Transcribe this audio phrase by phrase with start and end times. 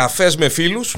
[0.00, 0.96] καφές με φίλους.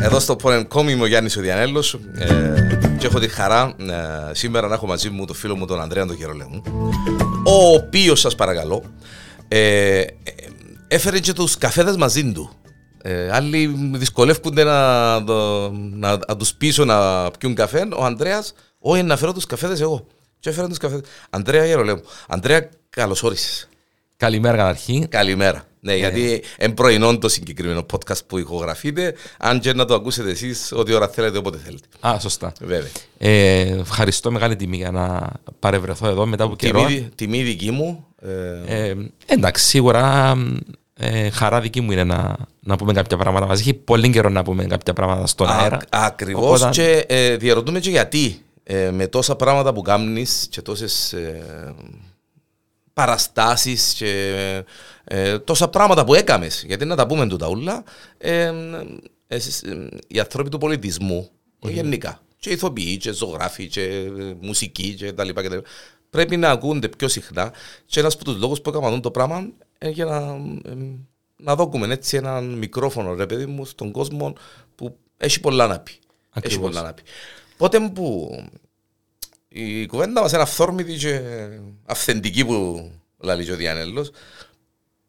[0.00, 4.68] Εδώ στο Πορενκόμ είμαι ο Γιάννης ο Διανέλος, ε, και έχω τη χαρά ε, σήμερα
[4.68, 6.62] να έχω μαζί μου τον φίλο μου τον Ανδρέα τον Γερολέμου
[7.44, 8.82] ο οποίος σας παρακαλώ
[9.48, 10.06] ε, ε,
[10.88, 12.50] έφερε και τους καφέδες μαζί του.
[13.02, 17.88] Ε, άλλοι δυσκολεύονται να, να, να, να τους πείσω να πιούν καφέ.
[17.96, 20.06] Ο Ανδρέας, όχι να φέρω τους καφέδες εγώ.
[20.38, 21.08] Και έφερε τους καφέδες.
[21.30, 22.02] Ανδρέα Γερολέμου.
[22.28, 23.68] Ανδρέα, καλώ όρισε.
[24.16, 25.08] Καλημέρα καταρχήν.
[25.08, 25.64] Καλημέρα.
[25.80, 25.96] Ναι, ε.
[25.96, 29.14] γιατί είναι πρωινό το συγκεκριμένο podcast που ηχογραφείτε.
[29.38, 31.86] Αν και να το ακούσετε εσείς, ό,τι ώρα θέλετε, όποτε θέλετε.
[32.00, 32.52] Α, σωστά.
[32.60, 32.90] Βέβαια.
[33.18, 36.84] Ε, ευχαριστώ μεγάλη τιμή για να παρευρεθώ εδώ μετά από καιρό.
[36.84, 38.06] Τιμή, τιμή δική μου.
[38.66, 38.88] Ε...
[38.88, 38.94] Ε,
[39.26, 40.36] εντάξει, σίγουρα
[40.94, 43.60] ε, χαρά δική μου είναι να, να πούμε κάποια πράγματα μαζί.
[43.60, 45.80] Έχει πολύ καιρό να πούμε κάποια πράγματα στον Α, αέρα.
[45.90, 46.60] Ακριβώς.
[46.60, 46.70] Οπότε...
[46.70, 48.40] Και ε, διαρωτούμε και γιατί.
[48.68, 51.14] Ε, με τόσα πράγματα που κάνεις και τόσες
[52.96, 54.64] παραστάσεις και
[55.04, 56.64] ε, τόσα πράγματα που έκαμες.
[56.66, 57.84] Γιατί να τα πούμε τούτα ούλα,
[58.18, 58.52] ε,
[59.26, 59.38] ε,
[60.06, 61.30] οι άνθρωποι του πολιτισμού,
[61.60, 61.70] mm.
[61.70, 65.68] γενικά, και ηθοποιοί, και ζωγράφοι, και μουσικοί, και τα λοιπά, και τα λοιπά,
[66.10, 67.52] πρέπει να ακούνται πιο συχνά.
[67.86, 70.36] Και ένας από τους λόγους που έκαναν το πράγμα είναι για να,
[71.36, 74.32] να δώκουμε έτσι ένα μικρόφωνο, ρε παιδί μου, στον κόσμο
[74.74, 75.92] που έχει πολλά να πει.
[76.40, 77.02] Έχει πολλά να πει.
[77.56, 78.30] Πότε που
[79.48, 81.20] η κουβέντα μας είναι αυθόρμητη και
[81.84, 84.10] αυθεντική που λέει ο Διανέλος.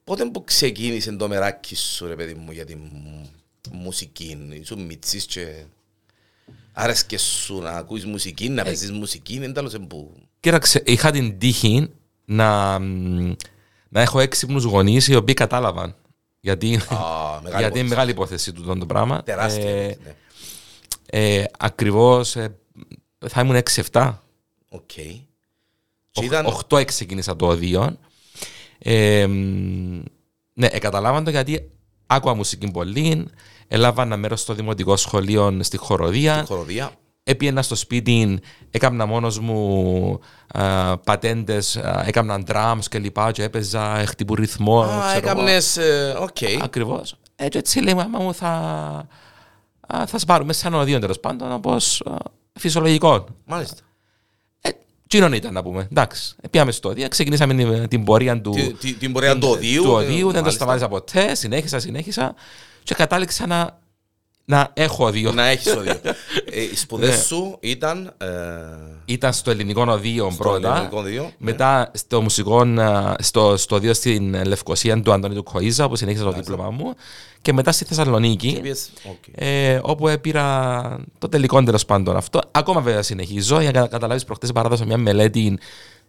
[0.04, 2.76] Πότε που ξεκίνησε το μεράκι σου ρε παιδί μου για τη
[3.72, 5.64] μουσική, ήσουν μητσής και
[6.74, 10.14] άρεσκες σου να ακούεις μουσική, να ε, παίζεις μουσική, είναι τέλος που...
[10.40, 11.90] Κοίταξε, είχα την τύχη
[12.26, 12.80] να,
[13.90, 15.96] να έχω έξυπνους γονείς οι οποίοι κατάλαβαν.
[16.40, 19.24] Γιατί, ah, γιατί είναι μεγάλη υπόθεση του το πράγμα.
[19.24, 19.70] Τεράστια.
[19.70, 20.16] Ε, ναι.
[21.06, 22.56] ε, ακριβώς ε,
[23.28, 24.14] θα ήμουν 6-7
[24.78, 26.24] Οκ.
[26.24, 26.48] Ήταν...
[26.70, 27.98] 8 ξεκίνησα το ωδείο.
[28.80, 29.26] Ε,
[30.54, 31.72] ναι, καταλάβαν το γιατί
[32.08, 33.28] άκουα μουσική πολύ.
[33.68, 36.36] Έλαβα ένα μέρος στο δημοτικό σχολείο στη χορωδία.
[36.38, 36.92] Στη χορωδία.
[37.24, 38.40] Επήαιννα στο σπίτι,
[38.72, 40.20] έκανα μόνος μου
[41.04, 41.76] πατέντες,
[42.06, 44.82] έκανα drums και λοιπά και έπαιζα χτυπού ρυθμό.
[44.82, 45.58] Α, έκαμε.
[46.20, 46.38] Οκ.
[46.62, 47.16] Ακριβώς.
[47.36, 49.08] Έτσι, έτσι λέει, μάμα μου, θα,
[50.08, 52.04] θα σπάρουμε σαν ωδείο τέλος πάντων, όπως
[52.54, 53.26] φυσιολογικό.
[53.46, 53.87] Μάλιστα.
[55.08, 55.88] Τι ήταν να πούμε.
[55.92, 56.36] Εντάξει.
[56.50, 59.84] Πήγαμε στο ωδείο, ξεκινήσαμε την, την πορεία του, την, την πορεία του ωδείου.
[59.84, 61.36] Του ωδείου, δεν το σταμάτησα ποτέ.
[61.36, 62.36] Συνέχισα, συνέχισα.
[62.84, 63.80] Και κατάληξα να,
[64.50, 65.32] να έχω ωδείο.
[65.32, 66.00] Να έχεις ωδείο.
[66.52, 67.16] ε, οι σπουδές ναι.
[67.16, 68.14] σου ήταν.
[68.18, 68.28] Ε...
[69.06, 70.76] Ήταν στο ελληνικό ωδείο στο πρώτα.
[70.76, 71.86] Ελληνικό ωδείο, μετά ναι.
[71.94, 72.66] στο μουσικό,
[73.20, 76.94] στο, στο οδείο στην Λευκοσία του Αντώνη του Κοίζα, που συνέχισα το δίπλωμα μου
[77.42, 79.32] και μετά στη Θεσσαλονίκη, okay.
[79.36, 82.42] ε, όπου έπειρα το τελικό τέλος πάντων αυτό.
[82.52, 85.60] Ακόμα βέβαια συνεχίζω για να καταλάβεις προχτές παράδοσα μια μελέτη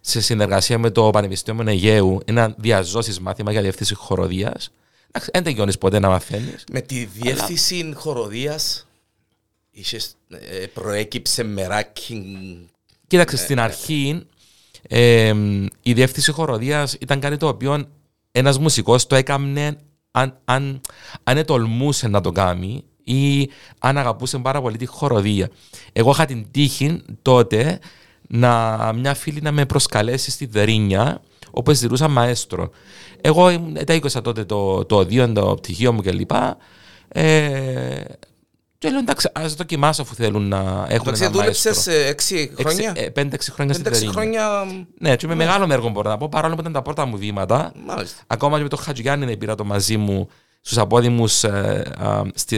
[0.01, 4.71] σε συνεργασία με το Πανεπιστήμιο Αιγαίου, ένα διαζώσεις μάθημα για διευθύνση χοροδίας.
[5.31, 6.63] Δεν τελειώνει ποτέ να μαθαίνεις.
[6.71, 7.95] Με τη διεύθυνση αλλά...
[7.95, 8.59] χοροδία
[10.29, 12.69] ε, προέκυψε μεράκι.
[13.07, 14.25] Κοίταξε, ε, στην ε, αρχή
[14.87, 15.33] ε,
[15.81, 17.87] η διεύθυνση χοροδίας ήταν κάτι το οποίο
[18.31, 19.77] ένας μουσικός το έκανε
[20.11, 20.81] αν, αν,
[21.23, 23.49] αν τολμούσε να το κάνει ή
[23.79, 25.49] αν αγαπούσε πάρα πολύ τη χοροδία.
[25.93, 27.79] Εγώ είχα την τύχη τότε
[28.27, 31.21] να μια φίλη να με προσκαλέσει στη Δερίνια
[31.51, 32.69] όπου ζητούσα μαέστρο.
[33.21, 36.31] Εγώ τα τότε το, το οδείο, το πτυχίο μου κλπ.
[37.07, 38.03] Ε,
[38.77, 41.93] και λέω εντάξει, ας δοκιμάσω αφού θέλουν να έχουν εντάξει, ένα μαέστρο.
[41.93, 44.11] Εντάξει, 6 χρόνια; 5-6 χρόνια στην Τερίνη.
[44.11, 44.65] χρόνια...
[44.99, 45.43] Ναι, και με ναι.
[45.45, 47.71] μεγάλο έργο μπορώ να πω, παρόλο που ήταν τα πρώτα μου βήματα.
[47.85, 48.21] Μάλιστα.
[48.27, 50.29] Ακόμα και με τον Χατζηγιάννη να πήρα το μαζί μου
[50.61, 51.91] στους απόδημους ε,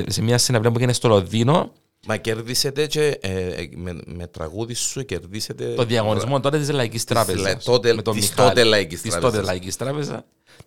[0.07, 1.71] σε μια συναυλία που έγινε στο Λονδίνο.
[2.07, 5.73] Μα κερδίσετε και ε, ε, με, με τραγούδι σου κερδίσετε...
[5.73, 7.55] Το διαγωνισμό τότε της Λαϊκής Τράπεζας.
[7.55, 9.01] Της τότε Λαϊκής Τράπεζας.
[9.01, 10.23] Της τότε Λαϊκής Τράπεζας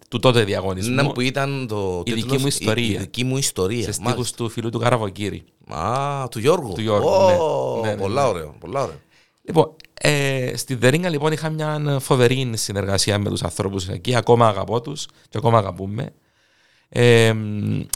[0.09, 0.94] του τότε διαγωνισμού.
[0.94, 2.84] Ναι, που ήταν το η δική μου ιστορία.
[2.84, 3.83] Η, η δική μου ιστορία.
[3.83, 5.44] Σε στίχους του φίλου του Καραβοκύρη.
[5.69, 6.73] Α, του Γιώργου.
[6.73, 7.89] Του Γιώργου, oh, ναι.
[7.89, 9.00] ναι, ναι, Πολλά ωραίο, πολλά ωραίο.
[9.43, 14.14] Λοιπόν, ε, στη Δερίνγα λοιπόν είχα μια φοβερή συνεργασία με τους ανθρώπους εκεί.
[14.14, 16.12] Ακόμα αγαπώ τους και ακόμα αγαπούμε.
[16.96, 17.29] Ε,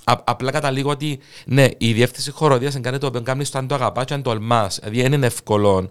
[0.04, 3.66] α, απλά καταλήγω ότι ναι, η διεύθυνση χοροδίας είναι κάτι το οποίο κάνεις το αν
[3.66, 4.78] το αγαπάς και αν το αλμάς.
[4.78, 5.90] Δηλαδή δεν είναι εύκολο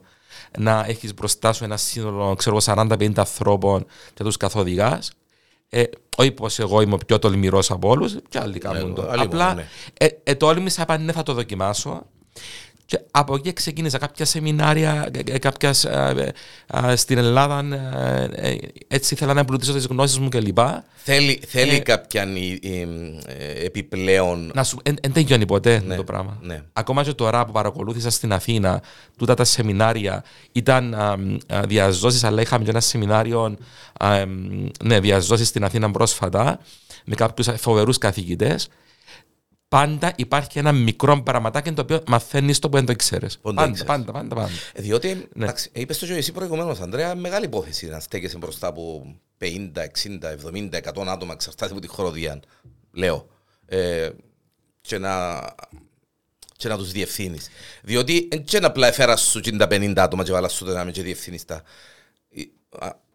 [0.58, 5.12] να έχεις μπροστά σου ένα σύνολο 40-50 ανθρώπων και τους καθοδηγάς.
[5.70, 5.84] Ε,
[6.18, 9.10] όχι πως εγώ είμαι ο πιο τολμηρός από όλους, και άλλοι κάνουν ναι, το.
[9.16, 9.68] Απλά ναι.
[9.94, 12.06] ε, ε, τόλμησα, είπα ναι, θα το δοκιμάσω.
[12.88, 15.86] Και από εκεί ξεκίνησα κάποια σεμινάρια, κάποιας
[16.96, 17.64] στην Ελλάδα.
[18.88, 20.58] Έτσι ήθελα να εμπλουτίσω τις γνώσεις μου κλπ.
[20.96, 22.28] Θέλει, θέλει ε, κάποια
[22.62, 24.52] ε, επιπλέον.
[24.54, 24.80] Να σου.
[24.84, 26.38] Δεν τελειώνει ποτέ ναι, το πράγμα.
[26.42, 26.62] Ναι.
[26.74, 28.82] Ακόμα και τώρα που παρακολούθησα στην Αθήνα,
[29.18, 30.96] τούτα τα σεμινάρια ήταν
[31.66, 33.58] διαζώσεις, αλλά είχαμε και ένα σεμινάριο
[34.84, 36.60] ναι, διαζώσεις στην Αθήνα πρόσφατα
[37.06, 38.70] με κάποιους φοβερούς καθηγητές
[39.68, 43.38] πάντα υπάρχει ένα μικρό πραγματάκι το οποίο μαθαίνεις το που δεν το ξέρεις.
[43.40, 43.92] Που δεν το Πάντα, ήξερες.
[43.96, 44.50] πάντα, πάντα, πάντα.
[44.74, 45.44] Ε, Διότι, Ναι.
[45.44, 50.30] εντάξει, είπες το και εσύ προηγουμένως, Ανδρέα, μεγάλη υπόθεση να στέκεσαι μπροστά από 50, 60,
[50.32, 52.40] 70, 100 άτομα, εξαρτάται από τη χοροδία,
[52.92, 53.28] λέω,
[53.66, 54.10] ε,
[54.82, 55.40] και να,
[56.58, 57.50] και να τους διευθύνεις.
[57.84, 60.86] Διότι δεν και απλά έφερα σου και τα 50 άτομα και βάλα σου το να
[60.86, 61.64] με και διευθύνεις τα.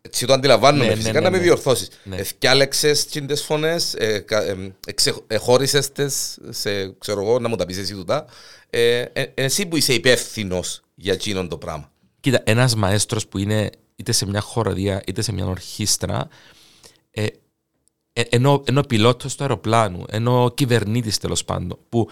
[0.05, 1.43] Ε, α, Έτσι το αντιλαμβάνομαι Ναι, ναι, φυσικά ναι, να με ναι.
[1.43, 1.89] διορθώσεις.
[2.05, 2.17] Ναι.
[2.17, 7.57] Εθκιάλεξες και τις φωνές, ε, κα- ε, εξε- εχώρισες τες σε, ξέρω εγώ, να μου
[7.57, 8.25] τα πεις εσύ τούτα.
[8.71, 11.91] Ε, ε, εσύ που είσαι υπεύθυνος για εκείνον το πράγμα.
[12.21, 16.29] Κοίτα, ένας μαέστρος που είναι είτε σε μια χοροδία είτε σε μια ορχήστρα,
[17.11, 17.27] ε,
[18.13, 22.09] ε, ενώ, ενώ πιλότος του αεροπλάνου, ενώ κυβερνήτης τέλος πάντων, που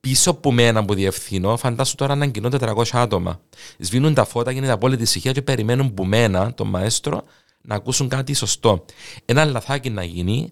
[0.00, 3.40] πίσω από μένα που διευθύνω, φαντάσου τώρα να κοινώ 400 άτομα.
[3.78, 7.24] Σβήνουν τα φώτα, γίνεται απόλυτη ησυχία και περιμένουν που μένα, τον μαέστρο,
[7.60, 8.84] να ακούσουν κάτι σωστό.
[9.24, 10.50] Ένα λαθάκι να γίνει,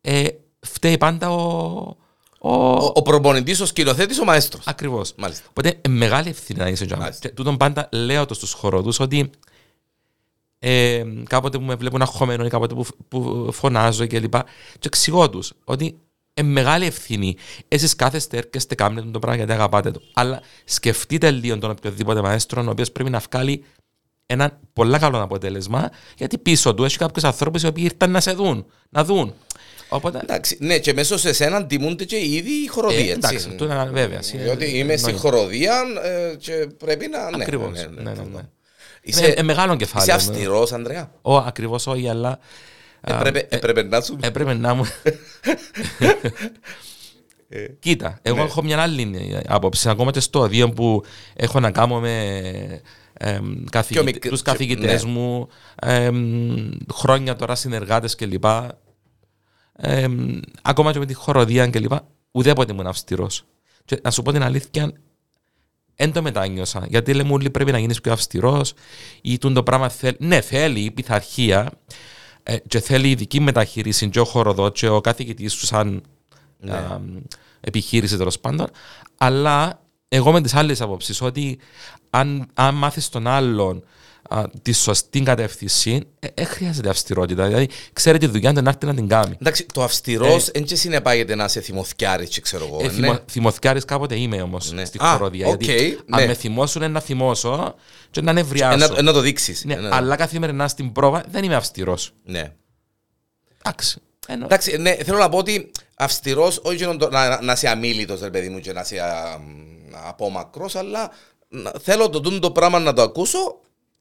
[0.00, 0.26] ε,
[0.60, 1.96] φταίει πάντα ο.
[2.38, 4.66] ο, Ο, ο προπονητής, ο σκηνοθέτης, ο μαέστρος.
[4.66, 5.12] Ακριβώς.
[5.16, 5.46] Μάλιστα.
[5.48, 7.02] Οπότε ε, μεγάλη ευθύνη να είσαι τζάμπα.
[7.02, 7.28] Μάλιστα.
[7.28, 9.30] Και τούτον πάντα λέω το στους χοροδούς ότι
[10.58, 15.30] ε, κάποτε που με βλέπουν αγχωμένο ή κάποτε που, που φωνάζω και λοιπά και εξηγώ
[15.30, 15.98] τους ότι
[16.38, 17.36] ε, μεγάλη ευθύνη.
[17.68, 20.00] Εσείς κάθεστε, έρχεστε, κάνετε το πράγμα γιατί αγαπάτε το.
[20.14, 23.64] Αλλά σκεφτείτε λίγο τον οποιοδήποτε μαέστρο ο οποίος πρέπει να βγάλει
[24.26, 28.32] ένα πολύ καλό αποτέλεσμα γιατί πίσω του έχει κάποιους ανθρώπους οι οποίοι ήρθαν να σε
[28.32, 29.34] δουν, να δουν.
[29.88, 33.12] Οπότε, Εντάξει, ναι, και μέσω σε σένα τιμούνται και ήδη οι χοροδοί, Ε, έτσι.
[33.14, 35.18] εντάξει, αυτό είναι βέβαια, είναι Διότι είμαι στη νόημα.
[35.20, 37.30] χοροδία ε, και πρέπει να...
[37.36, 37.70] Ναι, Ακριβώς.
[37.70, 38.22] ναι, Ναι, ναι, ναι.
[38.34, 38.40] ναι.
[39.02, 40.06] Είσαι, Είσαι, ε, μεγάλο είσαι κεφάλαιο.
[40.06, 40.22] ναι.
[40.22, 41.10] αυστηρός, Ανδρέα.
[41.22, 42.38] Ω, ακριβώς όχι, αλλά
[43.08, 44.16] Έπρεπε, έπρεπε να σου...
[44.20, 44.84] έπρεπε να μου...
[47.78, 49.88] Κοίτα, εγώ έχω μια άλλη άποψη.
[49.88, 51.02] Ακόμα και στο οδείο που
[51.34, 52.82] έχω να κάνω με
[53.12, 55.10] εμ, καθηγητε- μικρ- τους και- καθηγητές ναι.
[55.10, 58.44] μου, εμ, χρόνια τώρα συνεργάτες κλπ.
[59.76, 61.92] Εμ, ακόμα και με τη χοροδία κλπ.
[62.30, 63.44] Ουδέποτε ήμουν αυστηρός.
[63.84, 64.92] Και να σου πω την αλήθεια,
[65.96, 66.86] δεν το μετάνιωσα.
[66.88, 68.74] Γιατί λέμε όλοι πρέπει να γίνεις πιο αυστηρός
[69.22, 70.16] ή τούν το πράγμα θέλει.
[70.20, 71.70] Ναι, θέλει η πειθαρχία
[72.48, 76.02] ε, και θέλει ειδική μεταχείριση και ο χοροδό και ο καθηγητής σου σαν
[76.58, 76.72] Ναι.
[76.72, 77.00] α,
[77.60, 78.66] επιχείρηση τέλος πάντων.
[79.16, 81.58] Αλλά εγώ με τις άλλες απόψεις ότι
[82.10, 83.82] αν, αν μάθεις τον άλλον α,
[84.62, 86.02] τη σωστή κατεύθυνση,
[86.34, 87.46] δεν χρειάζεται αυστηρότητα.
[87.46, 89.36] Δηλαδή, ξέρει τη δουλειά του να έρθει να την κάνει.
[89.40, 92.78] Εντάξει, το αυστηρός δεν και συνεπάγεται να σε θυμωθιάρεις και ξέρω εγώ.
[92.80, 92.90] Ε, ναι.
[92.90, 94.84] θυμο, θυμωθιάρης κάποτε είμαι όμως Ναι.
[94.84, 95.46] στη Α, χοροδία.
[95.48, 96.20] οκ, γιατί ναι.
[96.22, 97.74] αν με θυμώσουν να θυμώσω
[98.10, 98.84] και να νευριάσω.
[98.84, 99.64] Ε, να, ε, να το δείξεις.
[99.64, 102.12] Ναι, Ε, να- αλλά καθημερινά στην πρόβα δεν είμαι αυστηρός.
[102.24, 102.52] ναι.
[103.62, 104.00] Εντάξει.
[104.28, 108.20] Ενώ- Εντάξει, ναι, θέλω να πω ότι αυστηρός, όχι να, το- να, να είσαι αμήλυτος,
[108.20, 109.40] ρε παιδί μου, και να είσαι α,
[110.08, 111.10] απόμακρος, αλλά
[111.48, 113.60] να- θέλω το, τούτο το πράγμα να το ακούσω.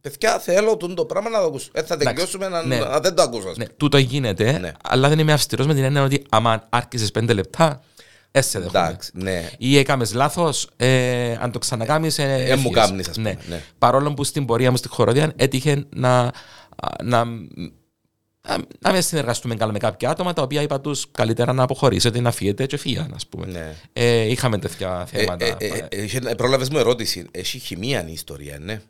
[0.10, 1.70] Παιδιά, θέλω τούτο το πράγμα να το ακούσω.
[1.74, 2.78] Έτσι θα Εντάξει, τελειώσουμε να, ναι.
[2.80, 3.48] να δεν το ακούσω.
[3.50, 3.76] ας Ναι, πούμε.
[3.78, 4.72] τούτο γίνεται, Ναι.
[4.84, 7.82] αλλά δεν είμαι αυστηρό με την έννοια ότι άμα άρχισε πέντε λεπτά,
[8.32, 8.80] έσε δέχομαι.
[8.80, 9.50] Εντάξει, ναι.
[9.58, 12.08] Ή έκαμε λάθο, ε, αν το ξανακάμει.
[12.18, 12.72] Ε, Ε, μου έφυγες.
[12.74, 13.62] κάμνεις, ας πούμε, ναι.
[13.78, 16.24] Παρόλο που στην πορεία μου στη χοροδία έτυχε να,
[17.04, 21.64] να, να, να με συνεργαστούμε καλά με κάποια άτομα τα οποία είπα του καλύτερα να
[21.64, 23.46] αποχωρήσετε, να φύγετε και φύγαν, α πούμε.
[23.46, 23.74] Ναι.
[23.94, 25.46] Ε, είχαμε τέτοια Ε, θέματα.
[25.46, 27.26] ε, ε, ε, είχε- ε, Πρόλαβες μου ερώτηση.
[27.32, 28.82] Έχει χημεία η ιστορία, ναι.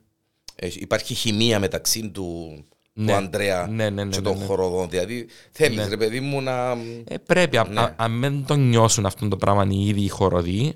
[0.56, 2.58] Έχει- Υπάρχει χημεία μεταξύ του,
[2.94, 3.06] Ναι.
[3.12, 4.46] του Ανδρέα Ναι, ναι, ναι, και ναι, των ναι.
[4.46, 4.90] χοροδών.
[4.90, 5.88] Δηλαδή θέλεις Ναι.
[5.88, 6.72] ρε παιδί μου να...
[7.08, 7.80] Ε, πρέπει, α- Ναι.
[7.82, 10.76] α- αν δεν το νιώσουν αυτό το πράγμα οι ίδιοι οι χοροδοί,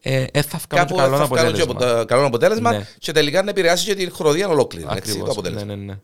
[0.00, 1.96] ε, ε, θα βγάλουν Κάπου και καλό θα βγάλουν και αποτέλεσμα.
[2.00, 2.86] απο- καλό αποτέλεσμα Ναι.
[2.98, 4.86] και τελικά να επηρεάσει και την χοροδία ολόκληρη.
[4.90, 5.30] έτσι, το Ακριβώς.
[5.30, 5.64] αποτέλεσμα.
[5.66, 5.98] Ναι, ναι, ναι.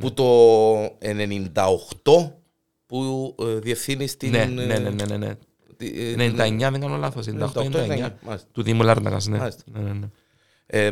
[0.00, 0.24] Που το
[1.00, 2.32] 98
[2.86, 4.30] που ε, διευθύνεις την...
[4.30, 5.34] Ναι, ναι, ναι, ναι, ναι, ναι.
[5.76, 8.48] τη- ε, 99, δεν κάνω λάθος, 98, 98-99 μάλιστα.
[8.52, 9.38] του Δήμου Λάρνακας, ναι.
[9.38, 9.62] Μάλιστα.
[9.66, 10.06] Ναι, ναι, ναι.
[10.66, 10.90] Ε,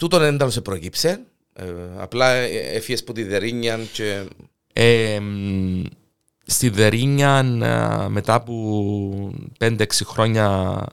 [0.00, 1.20] τούτον δεν σε προκύψε.
[1.52, 1.64] Ε,
[1.98, 4.24] απλά ε, έφυγες που τη Δερίνια και...
[4.72, 5.82] Ε, μ,
[6.46, 10.86] στη Δερίνια α, μετά από 5-6 χρόνια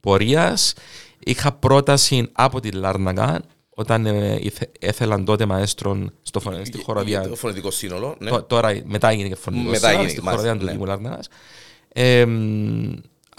[0.00, 0.74] πορείας
[1.18, 7.28] είχα πρόταση από τη Λάρνακα όταν ε, ήθε- έθελαν τότε μαέστρον στο, φωνε- στη χοροδία
[7.28, 8.16] Το φωνητικό σύνολο.
[8.18, 8.30] Ναι.
[8.30, 10.72] Τω- Τώρα μετά έγινε και φωνικό Μετά σύνολο έγινε, στη μάλιστα, χοροδία του ναι.
[10.72, 11.28] Δήμου Λάρνακας.
[11.88, 12.24] Ε,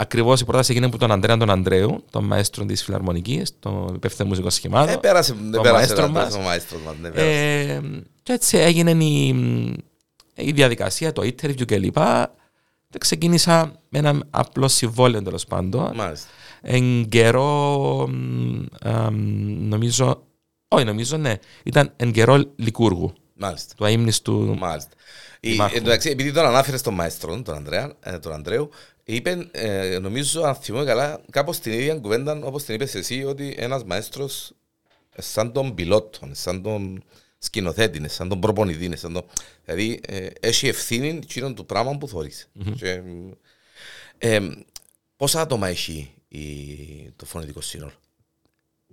[0.04, 3.94] μ, ακριβώς η πρόταση έγινε από τον Αντρέα τον Ανδρέου, τον μαέστρο της Φιλαρμονικής, τον
[3.96, 4.92] υπεύθυνο μουσικός σχημάτο.
[4.92, 6.34] Ε, πέρασε, δεν το πέρασε μαέστρο ένα- μας.
[6.34, 7.72] το μαέστρος μας, ναι, πέρασε.
[7.74, 7.82] Ε,
[8.24, 9.28] και έτσι έγινε η,
[10.36, 11.98] η διαδικασία, το interview κλπ.
[12.90, 15.92] Και ξεκίνησα με ένα απλό συμβόλαιο τέλος πάντων.
[15.96, 16.28] Μάλιστα.
[16.62, 19.16] Εν καιρό, μ, αμ,
[19.68, 20.24] νομίζω,
[20.68, 21.34] όχι νομίζω, ναι,
[21.64, 23.74] ήταν εν καιρό Λικούργου, Μάλιστα.
[23.78, 24.56] του αείμνηστου.
[24.60, 24.90] Μάλιστα.
[25.46, 25.78] Η, Δημάρχου.
[25.78, 28.70] εντάξει, επειδή τον ανάφερε στον μαέστρο, τον, Ανδρέα, ε, τον Ανδρέου,
[29.04, 33.56] είπε, ε, νομίζω, αν θυμούμαι καλά, κάπως την ίδια κουβέντα όπως την είπες εσύ, ότι
[33.58, 34.52] ένας μαέστρος
[35.16, 37.04] ε, σαν τον πιλότο, σαν τον,
[37.38, 38.86] σκηνοθέτη, είναι σαν τον προπονητή.
[38.86, 39.26] είναι σαν τον...
[39.66, 42.50] Δηλαδή, ε, έχει ευθύνη εκείνον του πράγμα που θωρείς.
[42.76, 43.02] Και,
[44.18, 44.40] ε,
[45.18, 46.46] πόσα άτομα έχει η,
[47.16, 47.92] το φωνητικό σύνολο;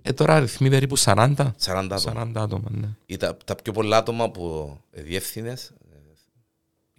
[0.01, 1.05] Ε, τώρα αριθμοί περίπου 40.
[1.05, 1.97] 40 άτομα.
[1.97, 2.87] 40 άτομα, ναι.
[3.05, 5.71] Ή τα, τα πιο πολλά άτομα που διεύθυνες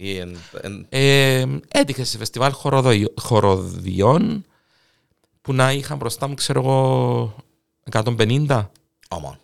[0.04, 4.44] ή εν, εν, Ε, έτυχε σε φεστιβάλ χοροδοϊ- χοροδιών
[5.42, 7.35] που να είχαν μπροστά μου, ξέρω εγώ,
[7.90, 8.71] 150.
[9.09, 9.38] Αμάν.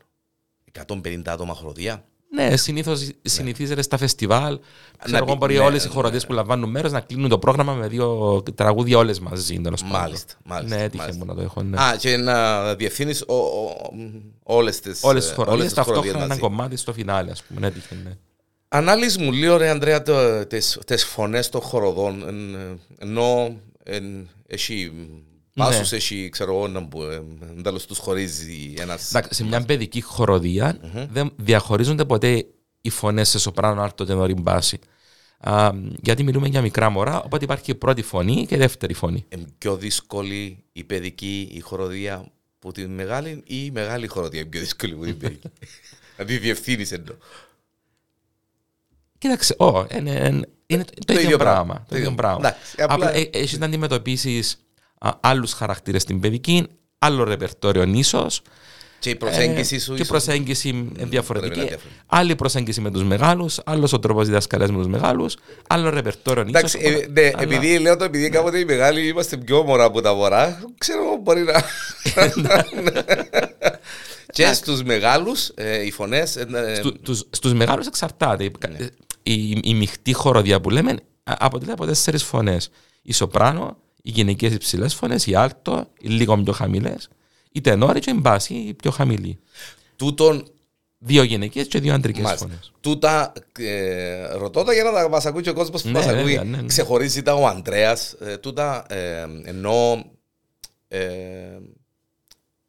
[0.86, 2.04] 150 άτομα χοροδία.
[2.30, 4.58] Ναι, συνήθως συνηθίζεται στα φεστιβάλ.
[5.04, 5.92] Ξέρω πει- εγώ, μπορεί ναι, όλες οι ναι.
[5.94, 9.60] χοροδίες που λαμβάνουν μέρος να κλείνουν το πρόγραμμα με δύο τραγούδια όλες μαζί.
[9.60, 10.00] τέλος πάντων.
[10.00, 11.24] Μάλιστα, μάλιστα, Ναι, έτυχε μάλιστα.
[11.24, 11.62] μου να το έχω.
[11.62, 11.82] Ναι.
[11.82, 13.76] Α, και να διευθύνεις ο, ο,
[14.42, 16.40] όλες τις, Όλες τις ε, χοροδίες τις ταυτόχρονα χοροδίες ένα μαζί.
[16.40, 17.60] κομμάτι στο φινάλε, ας πούμε.
[17.60, 18.16] Ναι, έτυχε, ναι.
[18.68, 24.92] Ανάλυση μου λίγο ρε Ανδρέα το- τις, τις φωνές των χοροδών εν- ενώ εν, έχει
[25.54, 27.14] πάσους, έχει ξέρω εγώ να που ε,
[27.56, 30.78] εν τέλος τους χωρίζει ένας Εντάξει, σε μια παιδική χοροδία
[31.12, 32.46] δεν διαχωρίζονται ποτέ
[32.80, 34.78] οι φωνές σε σοπράνο, άρτο, τενόρι, μπάση.
[35.40, 35.70] Α,
[36.02, 39.24] γιατί μιλούμε για μικρά μωρά, οπότε υπάρχει η πρώτη φωνή και η δεύτερη φωνή.
[39.28, 44.48] ε, πιο δύσκολη η παιδική η χοροδία που τη μεγάλη ή η μεγάλη χοροδία είναι
[44.48, 45.48] πιο δύσκολη που την παιδική.
[46.16, 47.14] δηλαδή διευθύνεις εννοώ.
[49.18, 51.64] Κοίταξε, ω, είναι, είναι, είναι το, το ίδιο, ίδιο πράγμα.
[51.64, 51.74] πράγμα.
[51.88, 52.14] Το ίδιο ίδιο.
[52.14, 52.38] πράγμα.
[52.38, 54.56] Εντάξει, απλά- Απλά ε, έχει να αντιμετωπίσεις
[55.20, 56.66] άλλους χαρακτήρες στην παιδική,
[56.98, 58.26] άλλο ρεπερτόριο ίσω.
[59.00, 61.58] Και η προσέγγιση σου Ε, και η ίσως- προσέγγιση είναι πρέπει να διαφορετική.
[61.58, 62.00] είναι διαφορετική.
[62.06, 65.36] Άλλη προσέγγιση με τους μεγάλους, άλλος ο τρόπος διδασκαλίας με τους μεγάλους,
[65.68, 66.48] άλλο ρεπερτόριο ίσω.
[66.58, 70.14] Εντάξει, ε, ναι, επειδή λέω το επειδή κάποτε οι μεγάλοι είμαστε πιο μωρά από τα
[70.14, 71.64] μωρά, ξέρω εγώ μπορεί να...
[74.32, 76.36] και στους μεγάλους ε, οι φωνές...
[76.36, 78.50] ε, ε, Στου, τους, στους μεγάλους εξαρτάται.
[79.32, 79.58] Η, Ναι.
[79.58, 80.90] η, η μειχτή χοροδία που λέμε
[81.24, 82.70] α- αποτελεί από τέσσερις φωνές.
[83.02, 87.08] Η σοπράνο, οι γυναικές υψηλές φωνές, η άλτο, οι λίγο πιο χαμηλές,
[87.52, 89.38] η τενόρη και η μπάση, η πιο χαμηλή.
[89.96, 90.48] τούτον
[91.00, 92.46] Δύο γυναικές και δύο αντρικές Μάλιστα.
[92.46, 92.72] φωνές.
[92.80, 96.06] Τούτα ε, ρωτώ τα για να τα μας ακούει και ο κόσμος που Ναι, μας
[96.06, 96.22] ακούει.
[96.22, 96.66] βέβαια, ναι, ναι.
[96.66, 98.12] Ξεχωρίζει τα ο Ανδρέας.
[98.20, 100.04] Ε, τούτα ε, ενώ...
[100.88, 100.98] Ε,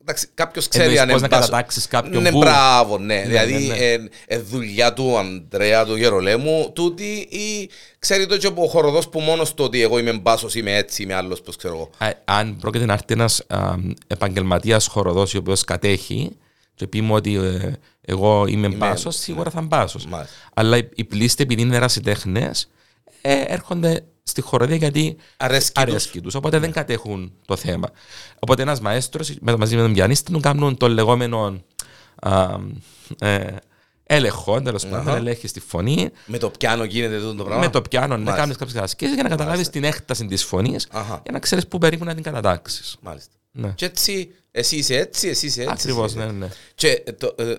[0.10, 3.24] εντάξει, κάποιος ξέρει Εννοείς αν πώς να εμπάσω- κατατάξεις κάποιον Ναι, που- μπράβο, ναι.
[3.28, 3.75] δηλαδή, ναι, ναι.
[3.78, 9.10] ε, ε, δουλειά του Ανδρέα, του Γερολέμου, τούτη ή ξέρει το και από ο χοροδός
[9.10, 11.89] που μόνος του ότι εγώ είμαι μπάσος, είμαι έτσι, είμαι άλλος, πώς ξέρω εγώ.
[11.98, 13.74] Α, Αν πρόκειται να έρθει ένας α,
[14.08, 16.38] επαγγελματίας χοροδός ο οποίος κατέχει
[16.75, 20.06] και πει μου ότι ε, εγώ είμαι μπάσος, σίγουρα θα είμαι μπάσος.
[20.06, 20.34] Μάλιστα.
[20.54, 22.70] Αλλά οι, οι πλήστε επειδή είναι ερασιτέχνες
[23.22, 25.84] ε, έρχονται στη χοροδία γιατί Αρέσκει τους.
[25.84, 27.90] αρέσκει τους, οπότε δεν κατέχουν το θέμα.
[28.40, 31.62] Οπότε ένας μαέστρος με- μαζί με τον πιανίστη του κάνουν το λεγόμενο
[32.22, 32.48] α,
[33.20, 33.56] ε,
[34.04, 37.82] έλεγχο, τέλος πάντων, ελέγχει στη φωνή, Με το πιάνο γίνεται τούτο το πράγμα; με το
[37.82, 38.38] πιάνο να Μάλιστα.
[38.38, 41.20] κάνεις κάποιες ασκήσεις για να καταλάβεις την έκταση της φωνής Αχα.
[41.24, 42.98] για να ξέρεις πού περίπου να την κατατάξεις.
[43.02, 43.32] Μάλιστα.
[43.52, 43.72] Ναι.
[43.76, 45.74] Και έτσι, εσύ είσαι έτσι, εσύ είσαι έτσι.
[45.74, 46.48] Ακριβώς, εσύ είσαι ναι, ναι.
[46.76, 47.54] Και ε, το, ε,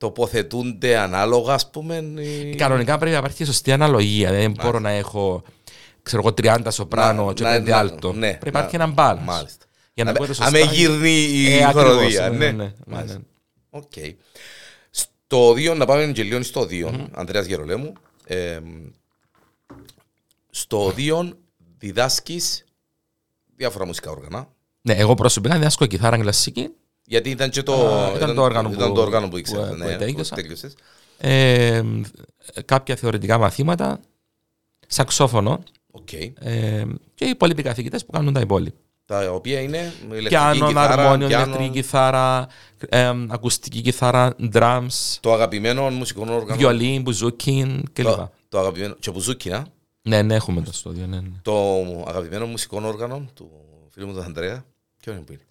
[0.00, 1.96] τοποθετούνται ανάλογα, ας πούμε.
[1.96, 4.30] οι- Κανονικά πρέπει να υπάρχει σωστή αναλογία.
[4.32, 5.42] Δεν μπορώ να έχω
[6.02, 8.12] ξέρω εγώ 30 σοπράνο Να- και να- 5 να- άλτο.
[8.12, 9.24] ναι, Πρέπει να υπάρχει να- ένα balance.
[9.24, 9.64] Μάλιστα.
[9.94, 10.66] Για να Να- ακούγεται αν σωστά.
[10.66, 12.28] με γύρνει η Ε, ακριβώς, χορωδία.
[12.30, 13.18] ναι, Ναι, ναι, ναι, Μάλιστα.
[13.18, 13.24] ναι.
[13.70, 13.92] Οκ.
[14.90, 17.92] Στο ωδείο, να πάμε και λίγο στο ωδείο, Ανδρέας Γερολέμου.
[18.26, 18.58] Ε,
[20.50, 21.32] στο 2
[21.78, 22.64] διδάσκεις
[23.56, 24.48] διάφορα μουσικά όργανα.
[24.82, 26.68] Ναι, εγώ προσωπικά διδάσκω κιθάρα κλασική.
[27.04, 29.66] Γιατί ήταν και το, Α, ήταν το όργανο ήταν που- το όργανο που που- ήξερα.
[29.68, 30.34] που ναι, τέλειωσα.
[30.34, 30.74] τέλειωσες.
[31.18, 31.82] Ε,
[32.64, 34.00] κάποια θεωρητικά μαθήματα.
[34.86, 35.62] Σαξόφωνο.
[35.90, 36.12] Οκ.
[36.12, 38.76] Ε, και οι υπόλοιποι καθηγητές που κάνουν τα υπόλοιπα.
[39.06, 42.48] Τα οποία είναι ηλεκτρική Πιάνο, κιθάρα, αρμόνιο, πιάνο, ηλεκτρική κιθάρα,
[42.88, 46.56] ε, ακουστική κιθάρα, drums, Το αγαπημένο μουσικό όργανο.
[46.58, 48.04] βιολί, μπουζούκι κλπ.
[48.04, 48.94] Το, το αγαπημένο.
[48.98, 49.64] Και μπουζούκι, να.
[50.02, 51.06] Ναι, ναι, έχουμε το στο ωδείο.
[51.06, 51.28] Ναι, ναι.
[51.42, 51.54] Το
[52.06, 53.50] αγαπημένο μουσικό όργανο του
[53.90, 54.64] φίλου μου του Ανδρέα.
[55.00, 55.42] Ποιο είναι που είναι;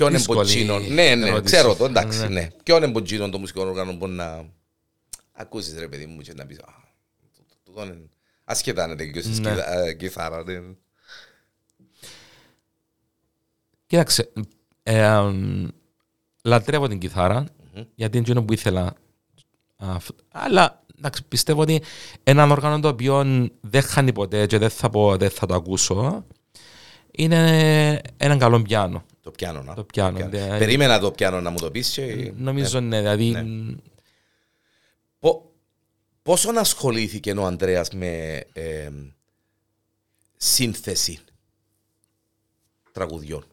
[0.00, 0.78] Ποιο είναι Δύσκολη μποτσίνο.
[0.78, 1.54] Ναι, ναι, ερώτηση.
[1.54, 2.28] ξέρω το, εντάξει, Ναι.
[2.28, 2.48] ναι.
[2.62, 4.44] Ποιο είναι μποτσίνο το μουσικό όργανο που να
[5.32, 6.64] ακούσεις ρε παιδί μου και να πεις «Α,
[7.36, 8.08] τούτο- τούτο είναι
[8.44, 9.50] ασχετά να τελειώσεις Ναι.
[9.50, 10.42] κιθα- ε, κιθάρα.
[10.44, 10.60] ναι».
[13.86, 14.32] Κοίταξε,
[14.82, 15.68] ε, αμ,
[16.42, 17.44] λατρεύω την κιθάρα,
[17.94, 18.94] γιατί είναι εκείνο που ήθελα.
[19.76, 21.82] Α, φ- αλλά εντάξει, πιστεύω ότι
[22.22, 26.26] έναν όργανο το οποίο δεν χάνει ποτέ και δεν θα, πω, δεν θα το ακούσω,
[27.10, 29.04] είναι έναν καλό πιάνο.
[29.22, 29.74] Το πιάνο, να.
[29.74, 32.32] Το πιάνο, δηλαδή- Περίμενα το πιάνο να μου το πεις και...
[32.36, 33.36] Νομίζω ναι, δηλαδή
[35.18, 35.50] Πο-
[36.22, 38.88] Πόσον ασχολήθηκε ο Ανδρέας με ε,
[40.36, 41.18] σύνθεση
[42.92, 43.44] τραγουδιών;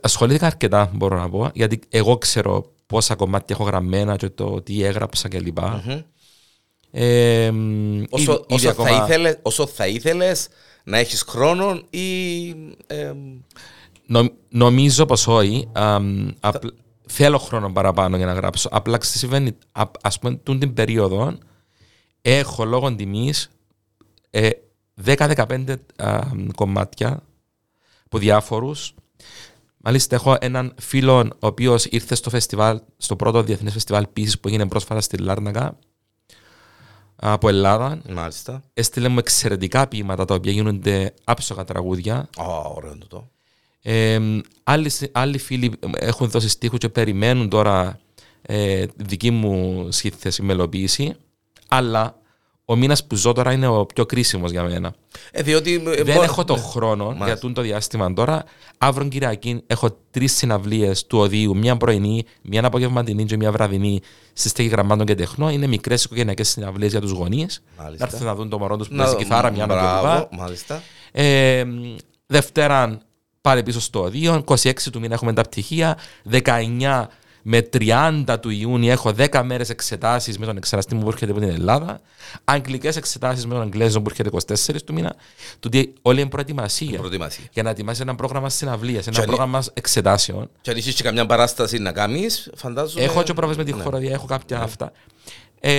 [0.00, 4.82] ασχολήθηκα αρκετά μπορώ να πω, γιατί εγώ ξέρω πόσα κομμάτια έχω γραμμένα και το τι
[4.82, 5.58] έγραψα κλπ.
[6.90, 10.48] Ε, μ, Όσο, ήδη- ήδη όσο, ακόμα- θα ήθελες, όσο θα ήθελες
[10.84, 12.48] να έχεις χρόνο ή...
[12.86, 13.12] ε,
[14.12, 15.68] Νο- νομίζω πως όχι.
[15.72, 16.74] αμ, απλ-
[17.06, 18.68] θέλω χρόνο παραπάνω για να γράψω.
[18.72, 21.38] Απλά τι συμβαίνει, α ας πούμε, τούν την περίοδο
[22.22, 23.50] έχω λόγω τιμής
[24.30, 24.50] ε,
[25.04, 25.76] 10-15
[26.54, 27.22] κομμάτια
[28.04, 28.94] από διάφορους.
[29.76, 34.48] Μάλιστα, έχω έναν φίλο ο οποίος ήρθε στο φεστιβάλ, στο πρώτο διεθνές φεστιβάλ πίσης που
[34.48, 35.78] έγινε πρόσφατα στη Λάρνακα
[37.16, 38.02] από Ελλάδα.
[38.10, 38.62] Μάλιστα.
[38.74, 42.28] Έστειλε μου εξαιρετικά ποίηματα τα οποία γίνονται άψογα τραγούδια.
[42.38, 43.30] Ω, ωραίο το.
[43.82, 44.18] Ε,
[44.62, 47.98] άλλοι, άλλοι φίλοι έχουν δώσει στίχους και περιμένουν τώρα
[48.42, 51.14] ε, δική μου σύνθεση μελοποίηση.
[51.68, 52.16] Αλλά
[52.64, 54.94] ο μήνας που ζω τώρα είναι ο πιο κρίσιμος για μένα.
[55.32, 56.60] Ε, διότι, ε, Δεν μπο- έχω το ναι.
[56.60, 57.26] χρόνο Μάλιστα.
[57.26, 58.44] για τούτο το διάστημα τώρα.
[58.78, 61.56] Αύριο Κυριακή έχω τρεις συναυλίες του Οδείου.
[61.56, 64.00] Μια πρωινή, μια απογευματινή και μια βραδινή
[64.32, 65.52] στη στέγη γραμμάτων και τεχνών.
[65.52, 67.62] Είναι μικρές οικογενειακές συναυλίες για τους γονείς.
[67.76, 68.06] Να Μάλιστα.
[68.06, 70.82] έρθουν να δουν το μωρό τους που Να- παίζει κιθάρα, μια μπράβο, να Μάλιστα.
[71.12, 71.64] ε,
[72.26, 72.98] Δευτέρα
[73.42, 74.44] πάλι πίσω στο Οδείο.
[74.46, 75.98] 26 του μήνα έχουμε τα πτυχία.
[76.30, 77.06] 19
[77.42, 81.40] με 30 του Ιούνιου έχω 10 μέρες εξετάσεις με τον εξεταστή μου που έρχεται από
[81.40, 82.00] την Ελλάδα.
[82.44, 85.14] Αγγλικές εξετάσεις με τον Αγγλέζο που έρχεται 24 του μήνα.
[85.60, 86.98] Τούτη όλη είναι προετοιμασία.
[86.98, 87.44] Προετοιμασία.
[87.52, 90.50] Για να ετοιμάσεις ένα πρόγραμμα συναυλίας, ένα Και αν- πρόγραμμα εξετάσεων.
[90.60, 93.04] Και αν είσαι και καμιά παράσταση να κάνεις, φαντάζομαι.
[93.04, 93.82] Έχω και πρόβλημα με τη ναι.
[93.82, 94.92] χοροδία, έχω κάποια αυτά.
[95.60, 95.72] Ε,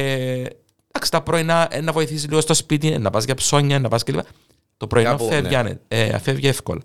[0.92, 3.88] εντάξει, τα πρωινά ε, να βοηθήσει λίγο στο σπίτι, ε, να πας για ψώνια, να
[3.90, 4.20] πας κλπ.
[4.78, 5.56] Το πρωινό Κάπου, φεύγει, ναι.
[5.58, 6.82] άνε- ε, φεύγει εύκολα.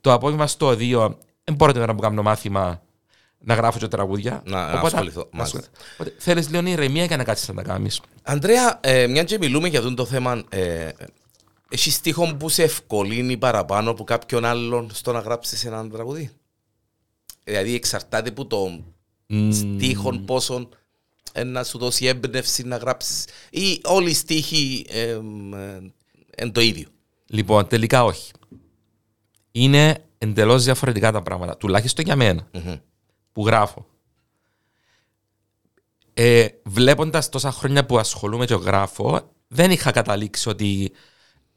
[0.00, 1.14] Το απόγευμα στο 2,
[1.44, 2.82] δεν μπορώ την ώρα που κάνω μάθημα
[3.38, 4.42] να γράφω και τραγούδια.
[4.44, 5.60] Να- να ασχοληθώ, μάλιστα.
[6.18, 8.00] Θέλεις λίγο ηρεμία για να κάτσεις να τα κάνεις.
[8.22, 10.88] Αντρέα, ε, μια και μιλούμε για αυτό το θέμα, ε,
[11.68, 16.30] έχεις στίχο που σε ευκολύνει παραπάνω από κάποιον άλλον στο να γράψεις έναν τραγουδί.
[17.44, 18.80] Δηλαδή εξαρτάται από το
[19.52, 20.68] στίχο πόσο
[21.32, 23.24] ε, να σου δώσει έμπνευση να γράψεις.
[23.50, 25.12] Ή όλοι οι στίχοι ε,
[26.42, 26.88] είναι το ίδιο.
[27.26, 28.30] Λοιπόν, τελικά όχι.
[29.52, 31.56] Είναι εντελώς διαφορετικά τα πράγματα.
[31.56, 32.74] Τουλάχιστον για μένα Μμμ.
[33.32, 33.86] που γράφω.
[36.14, 40.92] Ε, Βλέποντας τόσα χρόνια που ασχολούμαι και γράφω, δεν είχα καταλήξει ότι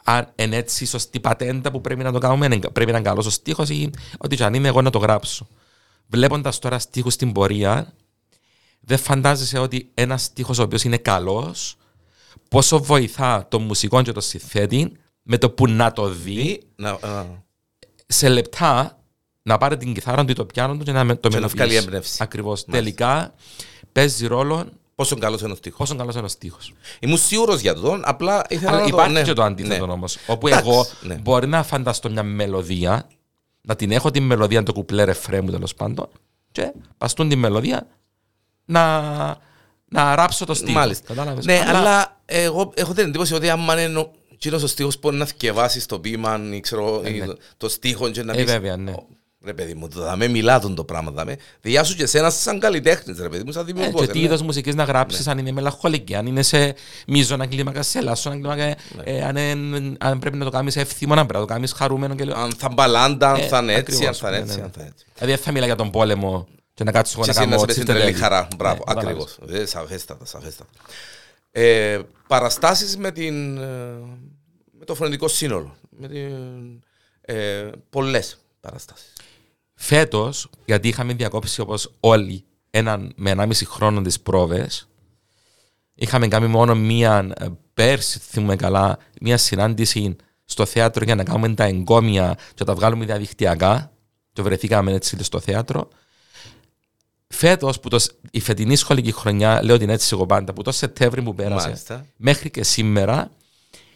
[0.03, 3.07] αν είναι έτσι η σωστή πατέντα που πρέπει να το κάνουμε, είναι- πρέπει να είναι
[3.07, 5.47] καλός ο στίχος ή ότι και αν είμαι εγώ να το γράψω.
[6.07, 7.93] Βλέποντας τώρα στίχους στην πορεία,
[8.79, 11.75] δεν φαντάζεσαι ότι ένας στίχος ο οποίος είναι καλός,
[12.49, 14.91] πόσο βοηθά το μουσικό και το συνθέτη
[15.23, 17.25] με το που να το δει Ή να, α,
[18.13, 18.97] σε λεπτά
[19.43, 21.41] να πάρει την κιθάρα του ή το πιάνο του και να με- το Και να
[21.41, 21.63] μελοποιήσει.
[21.65, 22.17] βγάλει έμπνευση.
[22.23, 22.65] Ακριβώς.
[22.65, 23.33] Τελικά
[23.91, 25.77] παίζει ρόλο πόσο καλός είναι ο στίχος.
[25.79, 26.73] πόσο καλός είναι ο στίχος.
[26.99, 29.91] Ήμουν σίγουρος για τον, απλά ήθελα Αλλά να το υπάρχει ναι, και το αντίθετο ναι.
[29.91, 30.17] όμως.
[30.27, 31.15] Όπου Εντάξει, εγώ ναι.
[31.15, 33.07] μπορεί να φανταστώ μια μελωδία,
[33.61, 36.07] να την έχω την μελωδία, το κουπλέ ρεφρέ μου τέλος πάντων,
[36.51, 37.87] και παστούν την μελωδία
[38.65, 39.01] να,
[39.85, 40.71] να ράψω το στίχο.
[40.71, 41.07] Μάλιστα.
[41.07, 41.45] Κατάλαβες.
[41.45, 44.07] Ναι, αλλά εγώ έχω την εντύπωση ότι άμα είναι
[44.43, 47.23] ο κύριος ο στίχος μπορεί να θυκευάσει το ποίημα ή ξέρω, ή
[47.57, 48.91] το στίχο και να Ε, πεις, βέβαια, ναι.
[48.91, 49.07] «Ω,
[49.45, 51.37] Ρε παιδί μου, θα με μιλά τον το πράγμα, θα με.
[51.61, 54.01] Διά σου και εσένα σαν καλλιτέχνης, ρε παιδί μου, σαν Ε, δημιουργός.
[54.05, 54.25] και τι ναι.
[54.25, 56.75] είδος μουσικής να γράψεις, αν είναι μελαγχολική, αν είναι σε
[57.07, 58.75] μείζωνα κλίμακας, σε ελάσσονα κλίμακα, Ναι.
[59.03, 62.15] ε, αν, είναι- αν πρέπει να το κάνεις εύθυμο, αν πρέπει να το κάνεις χαρούμενο
[62.15, 62.37] και λέω.
[62.37, 64.63] Αν θα μπαλάντα, αν Ε, θα είναι έτσι, ακριβώς, αν θα είναι ναι, έτσι, ναι.
[64.63, 65.05] αν θα είναι έτσι.
[65.15, 67.55] Δηλαδή δεν θα μιλά για τον πόλεμο και να κάτσω εγώ Και να εσύ να
[67.55, 68.23] κάνω σε πες την τρελή τσιρτελέδι.
[68.35, 68.47] χαρά.
[68.57, 69.37] Μπράβο, Ναι, κατάλαβες.
[69.41, 69.61] ακριβώς.
[69.61, 70.69] Ε, Σαφέστατα, σαφέστατα.
[71.51, 73.57] Ε, Παραστάσεις με την...
[74.83, 75.75] ε, με το φωνητικό σύνολο.
[75.89, 76.83] Με την...
[77.21, 79.13] Ε, πολλές παραστάσεις.
[79.73, 84.87] Φέτος, γιατί είχαμε διακόψει όπως όλοι έναν με 1,5 χρόνο τις πρόβες,
[85.95, 90.15] είχαμε κάνει μόνο μία ε, πέρσι, θυμούμε καλά, μία συνάντηση
[90.45, 93.91] στο θέατρο για να κάνουμε τα εγκόμια και να τα βγάλουμε διαδικτυακά.
[94.33, 95.87] Και βρεθήκαμε έτσι στο θέατρο.
[97.27, 100.71] Φέτος, που το, σ- η φετινή σχολική χρονιά, λέω την έτσι εγώ πάντα, που το
[100.71, 102.05] Σεπτέμβρη που πέρασε, Μάλιστα.
[102.15, 103.31] μέχρι και σήμερα,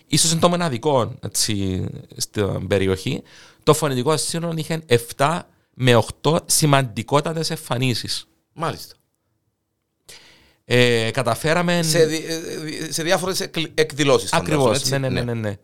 [0.08, 1.86] ίσως είναι το μοναδικό έτσι,
[2.18, 3.22] στην περιοχή,
[3.64, 4.82] το φωνητικό σύνολο είχε
[5.18, 5.40] 7
[5.74, 8.28] με 8 σημαντικότατες εμφανίσεις.
[8.54, 8.96] Μάλιστα.
[10.66, 11.84] Ε, καταφέραμε...
[11.84, 14.30] σε, δι, ε, σε διάφορες εκ- εκδηλώσεις.
[14.30, 14.92] φαντάζομαι, Ακριβώς, έτσι.
[14.92, 15.40] ναι, ναι, ναι, ναι.
[15.40, 15.56] ναι.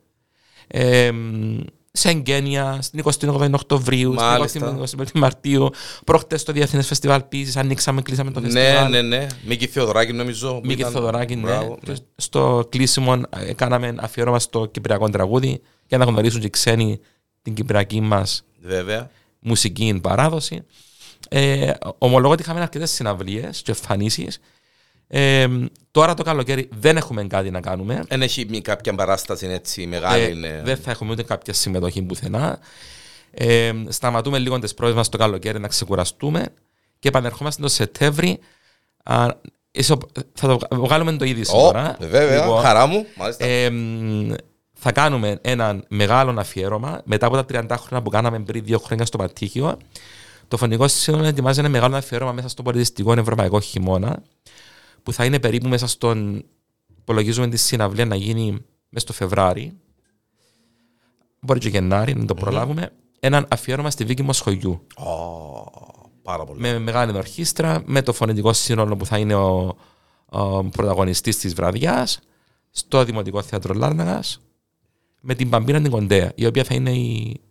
[0.68, 1.60] Ε, μ,
[1.96, 4.84] σε εγγένεια, στην 28η Οκτωβρίου, Μάλιστα.
[4.86, 5.70] στην 25η Μαρτίου,
[6.06, 8.92] προχτές στο Διεθνές Φεστιβάλ Πίσης, ανοίξαμε, κλείσαμε το Ναι, φεστιβάλ.
[8.92, 9.28] ναι, ναι.
[9.46, 10.54] Μίκη Θεοδωράκη νομίζω.
[10.54, 11.42] που Μίκη ήταν- Θοδωράκη, ναι.
[11.42, 16.50] Μπράβο, Και Στο κλείσιμο ε, κάναμε αφιέρωμα στο κυπριακό τραγούδι για να γνωρίσουν και οι
[16.50, 17.00] ξένοι
[17.42, 19.10] την κυπριακή μας Βέβαια.
[19.40, 20.64] μουσική παράδοση.
[21.30, 24.40] Ε, ομολογώ ότι είχαμε αρκετές συναυλίες και εμφανίσεις.
[25.16, 25.48] Ε,
[25.92, 28.04] τώρα το καλοκαίρι δεν έχουμε κάτι να κάνουμε.
[28.08, 30.24] Δεν έχει μη- κάποια παράσταση έτσι μεγάλη.
[30.24, 30.62] Ε, ναι.
[30.64, 32.60] Δεν θα έχουμε ούτε κάποια συμμετοχή πουθενά.
[33.32, 36.46] Ε, σταματούμε λίγο τις πρόεδρε μας το καλοκαίρι να ξεκουραστούμε
[37.00, 38.40] και επανερχόμαστε το Σεπτέμβρη.
[39.04, 39.26] Α,
[39.72, 39.98] ίσο-
[40.34, 41.98] θα το βγάλουμε το ήδη Ω, σήμερα.
[42.00, 43.06] βέβαια, Λοιπόν, χαρά μου.
[43.16, 43.46] Μάλιστα.
[43.46, 44.32] ε, μ,
[44.74, 49.06] θα κάνουμε έναν μεγάλο αφιέρωμα μετά από τα 30 χρόνια που κάναμε πριν δύο χρόνια
[49.06, 49.78] στο Πατήχιο.
[50.48, 54.22] Το φωνικό σύνολο ετοιμάζει ένα μεγάλο αφιέρωμα μέσα στο πολιτιστικό ευρωπαϊκό χειμώνα,
[55.04, 56.46] που θα είναι περίπου μέσα στον.
[56.98, 58.52] Υπολογίζουμε τη συναυλία να γίνει
[58.90, 59.78] μέσα στο Φεβράρι.
[61.40, 62.90] Μπορεί και Γενάρη, να το προλάβουμε.
[63.20, 64.88] Έναν αφιέρωμα στη Βίκη Μοσχογιού.
[64.96, 65.04] Ω,
[66.22, 66.60] πάρα πολύ.
[66.60, 69.76] Με μεγάλη ορχήστρα, με το φωνητικό σύνολο που θα είναι ο,
[70.26, 72.20] ο πρωταγωνιστής της βραδιάς,
[72.70, 74.40] στο Δημοτικό Θέατρο Λάρναγας,
[75.22, 77.42] με την Παμπίνα την Κοντέα, η οποία θα είναι η,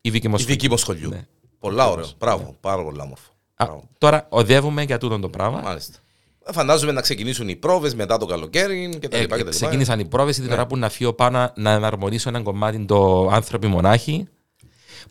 [0.00, 0.54] η Βίκη Η Μοσχογιού.
[0.54, 1.08] δική μου σχολείου.
[1.08, 1.26] Ναι.
[1.58, 2.06] Πολλά ωραίο.
[2.18, 2.56] Μπράβο.
[2.60, 3.30] Πάρα πολύ όμορφο.
[3.54, 3.88] Α, Μπράβο.
[3.98, 5.60] τώρα οδεύουμε για τούτο το πράγμα.
[5.60, 5.98] Μάλιστα.
[6.48, 9.50] Ε, Φαντάζομαι να ξεκινήσουν οι πρόβες μετά το καλοκαίρι και τα Ε, λοιπά και τα
[9.50, 9.64] λοιπά.
[9.66, 13.66] ξεκίνησαν οι πρόβες, ήδη τώρα που να φύγω πάνω να εναρμονίσω ένα κομμάτι το άνθρωποι
[13.66, 14.28] μονάχοι.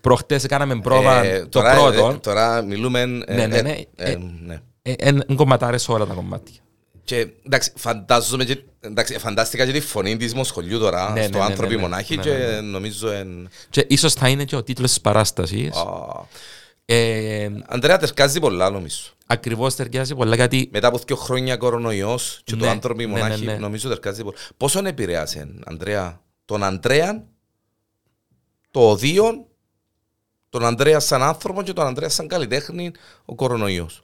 [0.01, 2.09] Προχτές κάναμε πρόβα Ε, το τώρα, πρώτο.
[2.09, 2.99] ε, τώρα μιλούμε.
[3.01, 3.71] ε, Ναι, ναι, ε, ναι.
[3.95, 4.61] ε, Ε, ναι.
[4.81, 6.55] Ε, εν, εν κομματάρες όλα τα κομμάτια.
[7.03, 11.37] Και εντάξει, φαντάζομαι και, εντάξει, φαντάστηκα και τη φωνή της Μοσχολιού τώρα Ναι, στο ναι,
[11.37, 11.81] ναι, άνθρωποι ναι, ναι.
[11.87, 12.59] μονάχοι Ναι, και ναι, ναι.
[12.61, 13.49] νομίζω εν...
[13.69, 15.75] Και ίσως θα είναι και ο τίτλος της παράστασης.
[15.75, 15.83] Α,
[16.85, 19.01] Ε, Αντρέα τερκάζει πολλά νομίζω.
[19.27, 23.19] Ακριβώς ταιριάζει πολλά γιατί Μετά από δύο χρόνια κορονοϊός και το Ναι, άνθρωποι ναι, ναι,
[23.19, 23.57] μονάχοι ναι.
[23.57, 24.37] νομίζω τερκάζει πολλά.
[24.57, 27.23] Πόσον επηρέασε, Αντρέα, τον Αντρέα,
[28.71, 29.47] το οδείο,
[30.49, 32.91] τον Αντρέα σαν άνθρωπο και τον Αντρέα σαν καλλιτέχνη
[33.25, 34.03] ο κορονοϊός.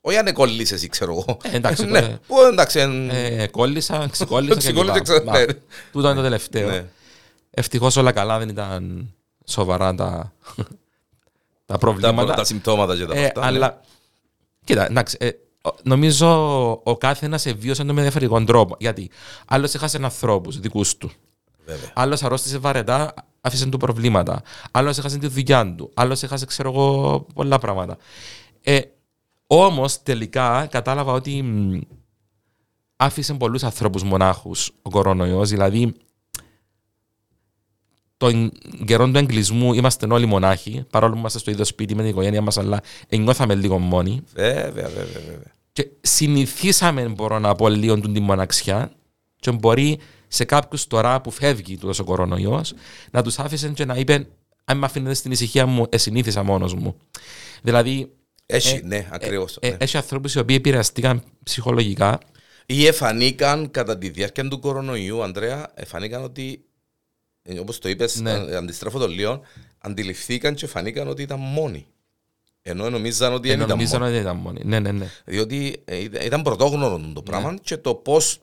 [0.00, 1.36] Όχι αν εκολλείς εσύ, ξέρω εγώ.
[1.42, 4.56] Ε, εντάξει, ναι, τώρα- που, εντάξει, εν- ε, κόλλησα, ξεκόλλησα.
[4.58, 5.38] Ξεκόλλησα, και ξε- λοιπά.
[5.38, 5.46] ναι.
[5.46, 5.52] Μα,
[5.92, 6.68] Τούτο είναι το τελευταίο.
[6.68, 6.84] ναι.
[7.50, 10.32] Ευτυχώς όλα καλά, δεν ήταν σοβαρά τα,
[11.66, 12.34] τα τα, προβλήματα.
[12.34, 13.40] τα συμπτώματα και τα Ε, αυτά.
[13.40, 13.46] ναι.
[13.46, 13.80] αλλά,
[14.64, 15.28] κοίτα, εντάξει, ε,
[15.62, 16.28] ο- νομίζω
[16.84, 18.76] ο κάθε ένας εβίωσε το με διαφορετικό τρόπο.
[18.78, 19.10] Γιατί
[19.46, 21.10] άλλος έχασε ανθρώπους δικούς του.
[21.64, 21.90] Βέβαια.
[21.94, 24.42] Άλλος αρρώστησε βαρετά, άφησε του προβλήματα.
[24.70, 25.90] Άλλος έχασε τη δουλειά του.
[25.94, 27.96] Άλλος έχασε, ξέρω εγώ, πολλά πράγματα.
[28.62, 28.80] Ε,
[29.48, 31.80] Όμως τελικά κατάλαβα ότι μ,
[32.96, 35.50] άφησε πολλούς ανθρώπους μονάχους ο κορονοϊός.
[35.50, 35.94] Δηλαδή,
[38.16, 38.52] τον
[38.84, 42.40] καιρό του εγκλισμού είμαστε όλοι μονάχοι, παρόλο που είμαστε στο ίδιο σπίτι με την οικογένειά
[42.40, 44.22] μας, αλλά νιώθαμε λίγο μόνοι.
[44.34, 45.52] Βέβαια, βέβαια, βέβαια.
[45.72, 48.92] Και συνηθίσαμε, μπορώ να πω, λίγο την μοναξιά.
[49.40, 49.98] Και μπορεί
[50.28, 52.74] σε κάποιους τώρα που φεύγει του ο κορονοϊός
[53.10, 54.26] να τους άφησε και να είπε:
[54.64, 56.96] Αν με αφήνετε στην ησυχία μου, εσυνήθισα μόνος μου.
[57.62, 58.10] Δηλαδή,
[58.48, 59.56] Έχει, Ε, ναι, ακριβώς.
[59.60, 59.76] ε, ναι.
[59.80, 62.18] έχει ανθρώπους οι οποίοι επηρεαστήκαν ψυχολογικά.
[62.66, 66.64] Ή εφανήκαν κατά τη διάρκεια του κορονοϊού, Ανδρέα, εφανήκαν ότι,
[67.60, 68.32] όπως το είπες, Ναι.
[68.56, 69.40] αντιστρέφω το λίγο,
[69.78, 71.86] αντιληφθήκαν και φανήκαν ότι ήταν μόνοι.
[72.62, 74.12] Ενώ νομίζαν ότι δεν Ενώ ήταν νομίζαν μόνοι.
[74.12, 74.60] ότι ήταν μόνοι.
[74.64, 75.06] Ναι, ναι, ναι.
[75.24, 78.38] Διότι ε, ήταν- ήταν πρωτόγνωρο το πράγμα και το πώς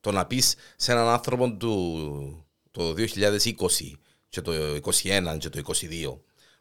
[0.00, 6.18] το να πεις σε έναν άνθρωπο του το 2020 και το 2021 και το 2022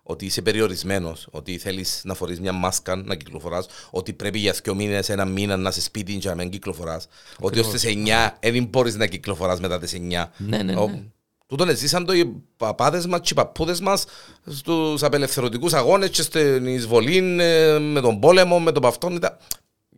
[0.09, 4.75] ότι είσαι περιορισμένος, ότι θέλεις να φορείς μια μάσκα να κυκλοφοράς, ότι πρέπει για δύο
[4.75, 7.07] μήνες, ένα μήνα να είσαι σπίτι και να μην κυκλοφοράς,
[7.39, 10.31] ότι ως τι 9 δεν μπορείς να κυκλοφοράς μετά τι 9.
[10.37, 11.03] Ναι, ναι, Ο- ναι.
[11.47, 14.05] Τούτον ζήσαν το οι παπάδες μας και οι παππούδες μας
[14.45, 19.15] στους απελευθερωτικούς αγώνες και στην εισβολή ε, με τον πόλεμο, με τον παυτόν.
[19.15, 19.37] Ήταν...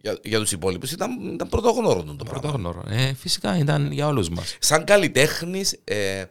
[0.01, 2.39] Για, για τους υπόλοιπους ήταν, ήταν πρωτόγνωρο το πράγμα.
[2.39, 2.83] Πρωτόγνωρο.
[2.89, 4.57] Ε, φυσικά ήταν για όλους μας.
[4.59, 6.23] Σαν καλλιτέχνης ε,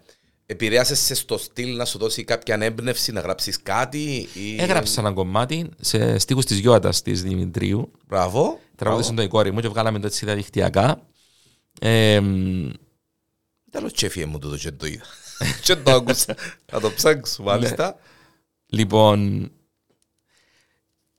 [0.46, 4.56] επηρεάσεσαι στο στυλ να σου δώσει κάποια έμπνευση να γράψεις κάτι ή...
[4.58, 7.90] Έγραψα ένα κομμάτι σε στίχους της Γιώτας της Δημητρίου.
[8.06, 8.60] Μπράβο.
[8.76, 11.00] Τραγούδισε το η κόρη μου και βγάλαμε το έτσι διαδικτυακά.
[11.80, 12.70] Ε, μ,
[13.68, 15.04] Ήταν ο τσέφιε μου τούτο και το είδα.
[15.64, 16.36] και το άκουσα.
[16.72, 17.96] Να το ψάξω μάλιστα.
[18.66, 19.50] λοιπόν,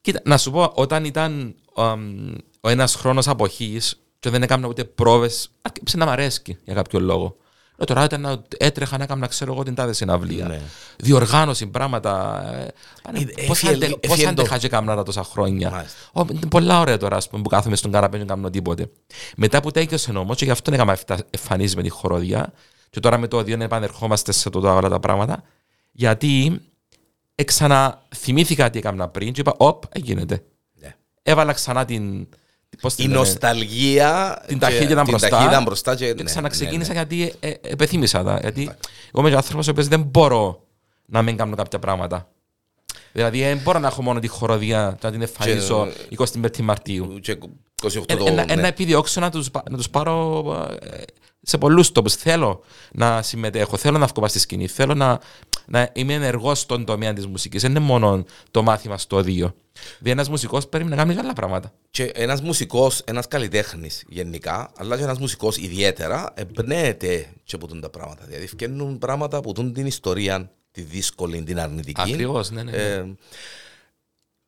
[0.01, 4.83] κοίτα, να σου πω, όταν ήταν αμ, ο ένας χρόνος αποχής και δεν έκανα ούτε
[4.83, 7.37] πρόβες, άρχισε να μ' αρέσκει για κάποιο λόγο.
[7.77, 10.61] Ε, τώρα ήταν να έτρεχα να έκανα, ξέρω εγώ, την τάδε συναυλία.
[11.01, 11.07] Ναι.
[11.07, 12.43] Διοργάνωση, πράγματα.
[12.53, 12.67] Ε,
[13.03, 15.69] πάνε- Ε, Πώς έφυγε άντε- λίγο- πώς έφυγε το- άντεχα και έκανα τα τόσα χρόνια.
[15.69, 15.97] Μάλιστα.
[16.13, 18.89] Ω, είναι πολλά ωραία τώρα, ας πούμε, που κάθομαι στον καναπέ και δεν κάνω τίποτε.
[19.35, 20.97] Μετά που τέγιωσε όμω, και γι' αυτό έκανα
[21.29, 22.53] εμφανίσει με τη χοροδία,
[22.89, 25.43] και τώρα με το οδείο επανερχόμαστε σε το όλα τα πράγματα,
[25.91, 26.61] γιατί
[27.45, 30.43] ξαναθυμήθηκα τι έκανα πριν και είπα, Οπ, γίνεται.
[30.73, 30.95] Ναι.
[31.23, 32.27] Έβαλα ξανά την.
[32.81, 35.29] Πώς τη Η λένε, νοσταλγία την και ταχύτητα μπροστά.
[35.29, 37.05] ταχύτητα μπροστά και, και ναι, ξαναξεκίνησα ναι, ναι.
[37.15, 38.37] γιατί ε, ε, επεθύμησα τα.
[38.41, 38.61] Γιατί
[39.13, 40.63] εγώ είμαι άνθρωπος ο οποίος δεν μπορώ
[41.09, 42.29] να μην κάνω κάποια πράγματα.
[43.11, 45.87] Δηλαδή, δεν μπορώ να έχω μόνο τη χοροδία και να την εμφανίσω
[46.41, 47.19] 25 Μαρτίου.
[47.21, 47.37] Και
[47.81, 48.25] 28 Ε, το...
[48.27, 48.55] ε, να- ε, ναι.
[48.55, 50.43] να επιδιώξω να τους, πα- να τους πάρω
[50.81, 50.97] ε,
[51.41, 52.13] σε πολλούς τόπους.
[52.15, 55.19] Θέλω να συμμετέχω, θέλω να βγω στη σκηνή, θέλω να,
[55.65, 57.61] να είμαι ενεργός στον τομέα της μουσικής.
[57.61, 59.53] Δεν είναι μόνο το μάθημα στο οδείο.
[59.97, 61.71] Δηλαδή ένας μουσικός πρέπει να κάνει άλλα πράγματα.
[61.91, 67.81] Και ένας μουσικός, ένας καλλιτέχνης γενικά, αλλά και ένας μουσικός ιδιαίτερα, εμπνέεται και από τούν
[67.81, 68.25] τα πράγματα.
[68.25, 72.01] Δηλαδή, φτιάχνουν πράγματα που τούν την ιστορία, τη δύσκολη, την αρνητική.
[72.01, 72.77] Ακριβώς, ναι, ναι, ναι.
[72.77, 73.15] Ε,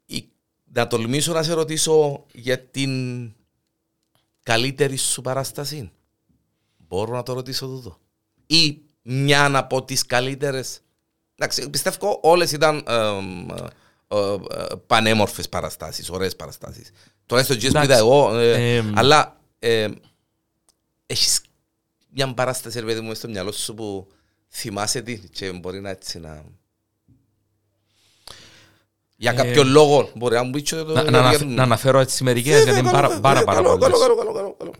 [0.05, 0.29] η-
[0.73, 3.31] να τολμήσω να σε ρωτήσω για την
[4.43, 5.91] καλύτερη σου παράσταση.
[6.77, 7.97] Μπορώ να το ρωτήσω τούτο.
[8.47, 10.79] Ή μια από τις καλύτερες.
[11.36, 13.67] Εντάξει, πιστεύω όλες ήταν εμ, ε,
[14.07, 14.36] ε,
[14.88, 16.91] πανέμορφες παραστάσεις, ωραίες παραστάσεις.
[17.25, 18.97] Τουλάχιστον εκείνες που Εντάξει, είδα εγώ, ε, εμ.
[18.97, 19.88] αλλά ε,
[21.05, 21.41] έχεις
[22.10, 24.07] μια παράσταση, ρε παιδί μου, μες στο μυαλό σου που
[24.51, 26.43] θυμάσαι την και μπορεί να έτσι να...
[29.15, 30.93] Για κάποιο λόγο μπορεί να μου πει και το...
[30.93, 33.61] Να, για- να, για- αναφ- να αναφέρω έτσι Ε, μερικές, γιατί είναι πάρα, πάρα, πάρα
[33.61, 33.99] Καλό, πολλές.
[33.99, 34.71] καλό, καλό, καλό, καλό.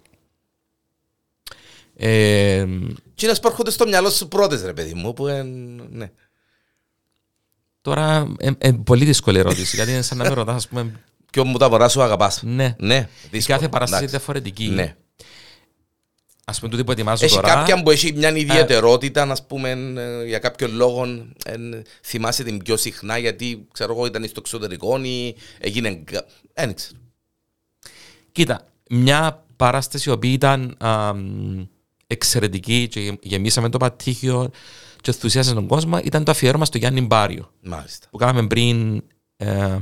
[1.96, 2.66] Ε,
[3.12, 6.12] Εκείνες που έρχονται στο μυαλό σου πρώτες, ρε παιδί μου, που εν- ναι.
[7.82, 11.00] τώρα, ε, ε, πολύ δύσκολη ερώτηση, γιατί είναι σαν να με ρωτάς, ας πούμε,
[11.32, 12.42] Ποιο μου τα βορρά σου αγαπάς.
[12.44, 13.58] ναι, Ναι, η δύσκολο.
[13.58, 14.18] κάθε παράσταση είναι εντάξει.
[14.34, 14.68] διαφορετική.
[14.68, 14.96] Ναι.
[16.52, 20.26] Ας πούμε, τούτη που ετοιμάζω Έχει τώρα, κάποια που έχει μια ιδιαιτερότητα, να πούμε, ε,
[20.26, 21.04] για κάποιο λόγο
[21.46, 25.96] εν, θυμάσαι την πιο συχνά γιατί ξέρω εγώ ήταν στο εξωτερικό ή έγινε.
[25.96, 26.98] κα- Δεν ξέρω.
[28.32, 31.64] Κοίτα, μια παράσταση η οποία ήταν α, μ,
[32.08, 34.50] εξαιρετική και γε- γεμίσαμε το πατήχιο
[35.02, 38.08] και ενθουσίασε τον κόσμο ήταν το αφιέρωμα στο Γιάννη Μπάριο Μάλιστα.
[38.12, 39.04] που κάναμε πριν
[39.38, 39.78] ε,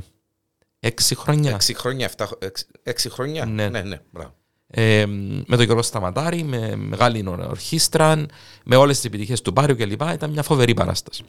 [0.79, 3.45] έξι χρόνια Έξι χρόνια, εφτά, έξι, έξι χρόνια.
[3.45, 3.69] Ναι.
[3.69, 4.33] ναι, ναι μπράβο.
[4.71, 5.05] Ε,
[5.45, 8.25] με τον Γιώργο Σταματάρη, με μεγάλη ορχήστρα,
[8.65, 10.01] με όλες τις επιτυχίες του Μπάριου κλπ.
[10.13, 11.23] Ήταν μια φοβερή παράσταση.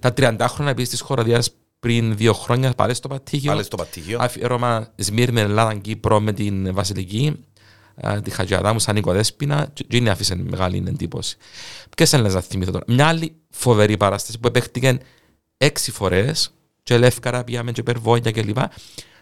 [0.00, 3.50] Τα 30 χρόνια επίσης της χωροδιάς πριν δύο χρόνια πάλι στο πατήχιο.
[3.50, 4.18] Πάλι στο πατήγιο.
[4.20, 7.44] Αφιέρωμα Σμύρνη, Ελλάδα, Κύπρο με την Βασιλική,
[8.06, 11.36] α, τη Χατζιαδάμου σαν οικοδέσποινα, και εκείνη άφησε μεγάλη εντύπωση.
[11.96, 12.84] Ποιες άλλες να θυμηθώ τώρα.
[12.88, 14.98] Μια άλλη φοβερή παράσταση που επέχτηκε
[15.56, 18.70] έξι φορές, και Λεύκαρα πήγαμε και Περβόγια και λοιπά,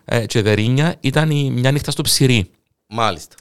[0.04, 2.50] ε, και Δερίνια, ήταν η μια νύχτα στο Ψηρή
[2.94, 3.36] Μάλιστα.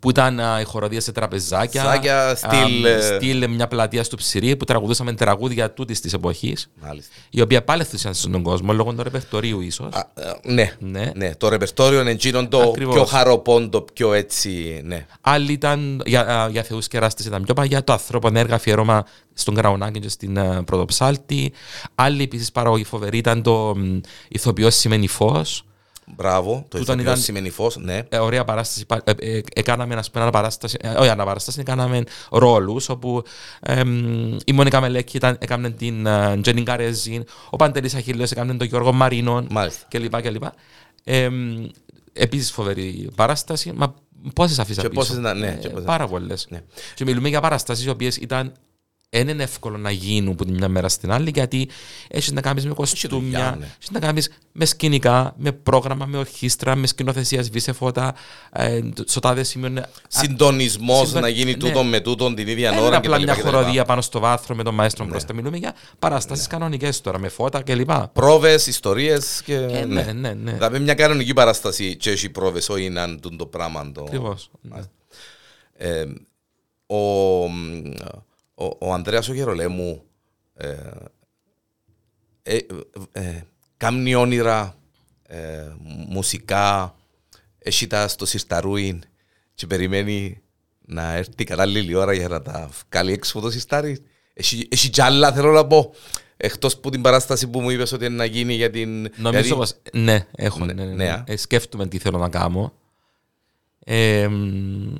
[0.00, 1.82] Που ήταν α, η χοροδία σε τραπεζάκια.
[1.82, 6.70] Τραπεζάκια, στυλ, α, ε, στυλ μια πλατεία στο Ψηρή που τραγουδούσαμε τραγούδια τούτης της εποχής,
[6.82, 7.12] Μάλιστα.
[7.30, 9.94] η οποία πάλι ενθουσιάστηκε τον κόσμο λόγω του ρεπερτορίου ίσως.
[9.94, 10.72] Α, ε, ναι.
[10.78, 11.12] Ναι.
[11.14, 11.34] ναι.
[11.34, 12.94] Το ρεπερτόριο είναι εκείνο το Ακριβώς.
[12.94, 14.80] πιο χαροπόντο, πιο έτσι.
[14.84, 15.06] Ναι.
[15.20, 19.04] Άλλοι ήταν για, α, για θεούς και ράστες ήταν πιο παλιά, το ανθρώπων έργα αφιερώμα
[19.34, 21.52] στον Κραουνάκη και στην α, Πρωτοψάλτη.
[21.94, 23.76] Άλλοι επίσης παραγωγή φοβερή ήταν το
[24.28, 25.62] ηθοποιός σημαίνει φως.
[26.16, 26.52] Μπράβο.
[26.52, 27.76] Το Τούτον ηθοποιός ήταν- σημαίνει φως.
[27.76, 28.02] Ναι.
[28.08, 28.86] Ε, ωραία παράσταση.
[28.86, 33.22] πα- Ε, ε, έκαναμε ας πούμε, αναπαράσταση, ε, όχι αναπαράσταση, έκαναμε ρόλους όπου
[33.60, 38.66] εμ, η Μονίκα Μελέκη ήταν, έκαμε την ε, Τζένιν Καρέζιν, ο Παντελής Αχιλέος έκαμε τον
[38.66, 39.86] Γιώργο Μαρίνον Μάλιστα.
[39.88, 40.20] κλπ.
[40.22, 40.42] κλπ.
[41.04, 41.66] Εμ,
[42.12, 43.72] επίσης φοβερή παράσταση.
[43.76, 43.94] Μα
[44.34, 46.46] πόσες αφήσα Και πίσω; πόσες να- ναι, Ε, και πόσες- πάρα πολλές.
[46.50, 46.60] Ναι.
[46.94, 48.52] Και μιλούμε για παραστάσεις οι οποίες ήταν
[49.10, 51.68] δεν είναι εύκολο να γίνουν από την μια μέρα στην άλλη γιατί
[52.08, 53.64] έχεις να κάνεις με κοστούμια, δουλειά, ναι.
[53.64, 58.14] έχεις να κάνεις με σκηνικά, με πρόγραμμα, με ορχήστρα, με σκηνοθεσία σβήσε φώτα.
[58.52, 59.86] Ε, στο τάδε σημείο είναι.
[60.08, 61.56] Συντονισμός συντον- να γίνει ναι.
[61.56, 62.86] τούτο με τούτον την ίδια Δεν ώρα.
[62.88, 63.58] είναι και απλά τα λοιπά μια και τα λοιπά.
[63.58, 65.34] χοροδία πάνω στο βάθρο με τον μαέστρο μπροστά.
[65.34, 67.90] Μιλούμε για παραστάσεις κανονικές τώρα με φώτα κλπ.
[68.12, 69.54] Πρόβες, ιστορίες και.
[69.54, 70.02] Ε, ναι.
[70.02, 70.52] ναι, ναι, ναι.
[70.52, 73.92] Δηλαδή μια κανονική παράσταση και έχει πρόβες, όχι είναι αν τούτο το πράγμα.
[73.92, 74.02] Το...
[74.02, 74.50] Ακριβώς.
[75.76, 76.04] Ε,
[76.86, 76.96] ο,
[78.58, 80.02] ο, ο Ανδρέας ο Γερολέμου
[80.54, 80.76] ε,
[82.42, 82.60] ε, ε,
[83.12, 83.42] ε,
[83.76, 84.74] κάνει όνειρα
[85.22, 85.66] ε,
[86.08, 86.94] μουσικά
[87.58, 89.02] έχει τα στο Σιρταρούιν
[89.54, 90.42] και περιμένει
[90.80, 94.02] να έρθει η κατάλληλη ώρα για να τα βγάλει έξω από το Σιρτάρι
[94.34, 95.94] έχει, έχει κι άλλα θέλω να πω
[96.36, 99.54] εκτός που την παράσταση που μου είπες ότι είναι να γίνει για την Νομίζω γιατί-
[99.54, 99.74] πως.
[99.92, 100.64] Ναι, έχω.
[100.64, 101.10] Ναι, Ναι, ναι, ναι, ναι.
[101.10, 101.24] α.
[101.26, 102.72] Ε, σκέφτομαι τι θέλω να κάνω.
[103.84, 104.94] Ε, μ,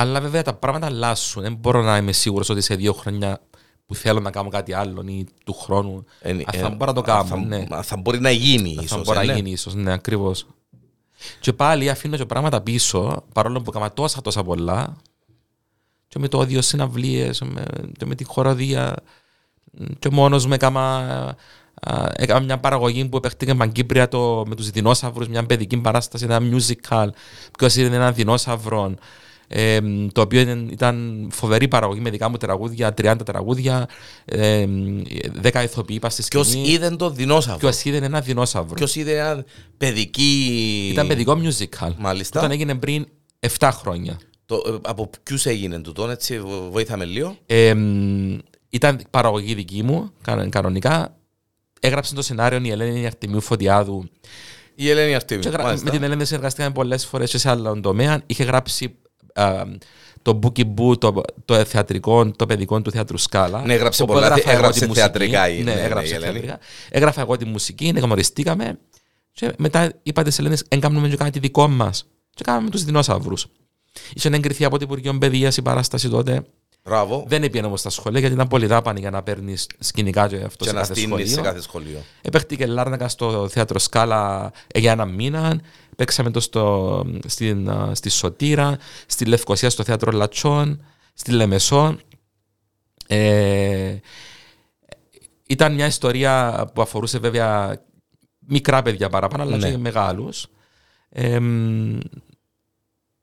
[0.00, 1.42] αλλά βέβαια τα πράγματα αλλάσουν.
[1.42, 3.40] Δεν μπορώ να είμαι σίγουρος ότι σε δύο χρόνια
[3.86, 6.04] που θέλω να κάνω κάτι άλλο ή του χρόνου.
[6.20, 7.24] Ε, α, ε, θα μπορώ να το α, κάνω.
[7.24, 7.66] θα, ναι.
[7.68, 9.34] α, θα μπορεί να γίνει θα ίσως μπορεί ε, να ναι.
[9.34, 9.74] γίνει ίσως.
[9.74, 10.46] Ναι, ακριβώς.
[11.40, 14.96] Και πάλι αφήνω και πράγματα πίσω, παρόλο που έκανα τόσα τόσα πολλά.
[16.08, 17.64] Και με το όδιο συναυλίες, με,
[17.98, 18.94] και με τη χοροδία.
[19.98, 20.98] Και μόνος μου έκανα,
[21.80, 26.38] α, έκανα μια παραγωγή που επέχτηκε Μαγκύπρια το, με τους δεινόσαυρους, μια παιδική παράσταση, ένα
[26.40, 27.08] musical.
[27.58, 28.94] Ποιος είναι ένα δεινόσαυρο.
[29.50, 29.80] Ε,
[30.12, 33.88] το οποίο ήταν, ήταν φοβερή παραγωγή με δικά μου τραγούδια, 30 τραγούδια,
[34.24, 34.66] ε,
[35.42, 36.68] 10 ηθοποιοί είπα στη Ποιος σκηνή.
[36.68, 38.74] είδε το δεινόσαυρο; Ποιος είδε ένα δεινόσαυρο.
[38.74, 39.44] Ποιος είδε ένα
[39.76, 40.88] παιδική.
[40.92, 41.92] Ήταν παιδικό musical.
[41.98, 42.38] Μάλιστα.
[42.38, 43.06] Όταν έγινε πριν
[43.58, 44.18] 7 χρόνια.
[44.46, 47.36] Το, ε, από ποιους έγινε τούτο, έτσι, βο- βοήθαμε λίγο.
[47.46, 48.38] Ε, μ,
[48.70, 51.16] ήταν παραγωγή δική μου, κα- κανονικά.
[51.80, 54.04] Έγραψε το σενάριο η Ελένη Αρτεμίου Φωτιάδου.
[54.74, 55.40] Η Ελένη Αρτέμι.
[55.42, 55.84] Και γρα- μάλιστα.
[55.84, 58.22] με την Ελένη συνεργαστήκαμε πολλές φορές και σε άλλον τομέα.
[58.26, 58.90] Είχε γράψει α,
[60.22, 63.62] το Bookie Boo, το, το θεατρικό, το παιδικό του θεάτρου Σκάλα.
[63.66, 65.00] Ναι, έγραψε όπου πολλά, έγραφα εγώ έγραψε τη μουσική.
[65.06, 66.32] θεατρικά η- Ναι, ναι, έγραψε η Ελένη.
[66.32, 66.58] θεατρικά.
[66.90, 68.78] Έγραφα εγώ τη μουσική, γνωριστήκαμε.
[69.32, 72.06] Και μετά είπατε σε Ελένη, έγκαμνουμε και κάτι δικό μας.
[72.34, 73.46] Και κάναμε τους δεινόσαυρους.
[74.14, 76.42] Είχε εγκριθεί από το Υπουργείο Παιδείας η παράσταση τότε.
[76.84, 77.24] Μπράβο.
[77.28, 80.64] Δεν έπιανε όμως στα σχολεία γιατί ήταν πολύ δάπανη για να παίρνεις σκηνικά και αυτό
[80.64, 81.42] Και σε να κάθε στείλει σε σχολείο.
[81.42, 82.02] κάθε σχολείο.
[82.22, 85.60] Επέχτηκε Λάρνακα στο θέατρο Σκάλα ε, για ένα μήνα.
[85.96, 91.96] Παίξαμε το στο, στην, α, στη Σωτήρα, στη Λευκοσία στο θέατρο Λατσόν, στη Λεμεσό.
[93.06, 93.96] Ε,
[95.46, 97.82] ήταν μια ιστορία που αφορούσε βέβαια
[98.38, 99.70] μικρά παιδιά παραπάνω, αλλά Ναι.
[99.70, 100.46] και μεγάλους.
[101.10, 101.38] Ε,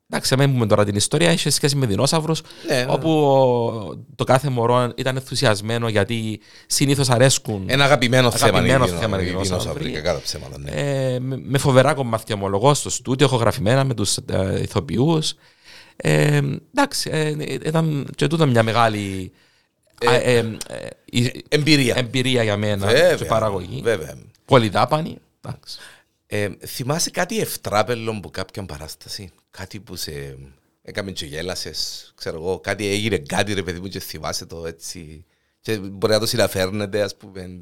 [0.08, 4.24] μ, εντάξει, μην πούμε τώρα την ιστορία, είχε σχέση με δεινόσαυρους, Ναι, όπου ο- το
[4.24, 9.40] κάθε μωρό ήταν ενθουσιασμένο γιατί συνήθως αρέσκουν Ένα αγαπημένο, Αγαπημένο θέμα θέμα είναι οι είναι
[9.40, 9.92] οι δεινόσαυροι, δεινόσαυροι.
[9.92, 10.60] κακά τα ψέματα.
[10.60, 10.72] Ναι.
[10.72, 15.34] ε, με, με φοβερά κομμάτια ομολογώ στο στούντιο, ηχογραφημένα με τους ε, ηθοποιούς.
[15.96, 16.42] Ε,
[16.76, 19.32] εντάξει, ε, ήταν και τούτο μια μεγάλη
[20.02, 21.94] Ε, α, ε, ε, η- Εμπειρία.
[21.98, 23.82] εμπειρία για μένα Βέβαια, και παραγωγή.
[23.84, 24.16] Βέβαια.
[24.46, 25.18] Πολυδάπανη.
[25.42, 25.78] εντάξει.
[26.28, 30.38] Ε, θυμάσαι κάτι ευτράπελο από κάποια παράσταση, κάτι που σε
[30.82, 35.26] έκαμε και γέλασες, ξέρω εγώ, κάτι έγινε κάτι ρε παιδί μου και θυμάσαι το έτσι
[35.62, 37.60] και μπορεί να το συναφέρνετε ας πούμε.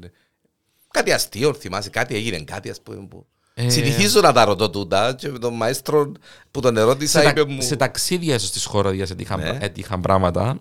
[0.90, 3.26] Κάτι αστείο θυμάσαι, κάτι έγινε κάτι ας πούμε που...
[3.54, 6.12] Ε, Συνηθίζω να τα ρωτώ τούτα και με τον μαέστρο
[6.50, 7.62] που τον ερώτησα σε, είπε τα, μου...
[7.62, 9.58] σε ταξίδια ίσως της χωροδιάς έτυχαν, Ναι.
[9.60, 10.60] έτυχαν πράγματα.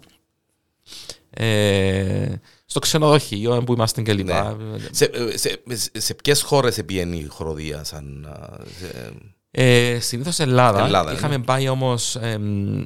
[1.29, 2.33] Ε,
[2.65, 4.57] στο ξενοδοχείο που είμαστε και λοιπά.
[4.91, 8.25] Σε, σε, σε, σε ποιες χώρες επίενει η χοροδία σαν...
[8.25, 9.13] α, σε-
[9.55, 10.85] Ε, Συνήθως Ελλάδα.
[10.85, 12.17] Ελλάδα, Είχαμε πάει όμως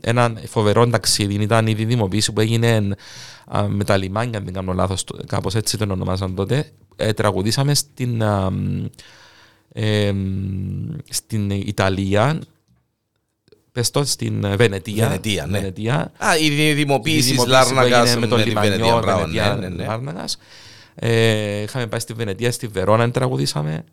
[0.01, 1.33] ένα φοβερό ταξίδι.
[1.33, 2.95] Ήταν η διδημοποίηση που έγινε
[3.47, 6.71] α, με τα λιμάνια, αν δεν κάνω λάθος, κάπως έτσι τον ονομάζαν τότε.
[6.95, 8.85] Ε, τραγουδήσαμε στην, α, μ,
[9.73, 12.41] ε, μ, στην Ιταλία.
[13.71, 15.07] Πες το, στην Βενετία.
[15.07, 15.57] Βενετία, ναι.
[15.57, 16.11] Βενετία.
[16.17, 19.55] Α, η δημοποίηση Η δημοποίηση Λάρνακας που έγινε με το τη Βενετία, λιμανιό μπράβο, Βενετία,
[19.55, 19.85] ναι, ναι, ναι.
[19.85, 20.37] Λάρνακας.
[20.95, 23.83] Ε, είχαμε πάει στη Βενετία, στη Βερόνα τραγουδήσαμε.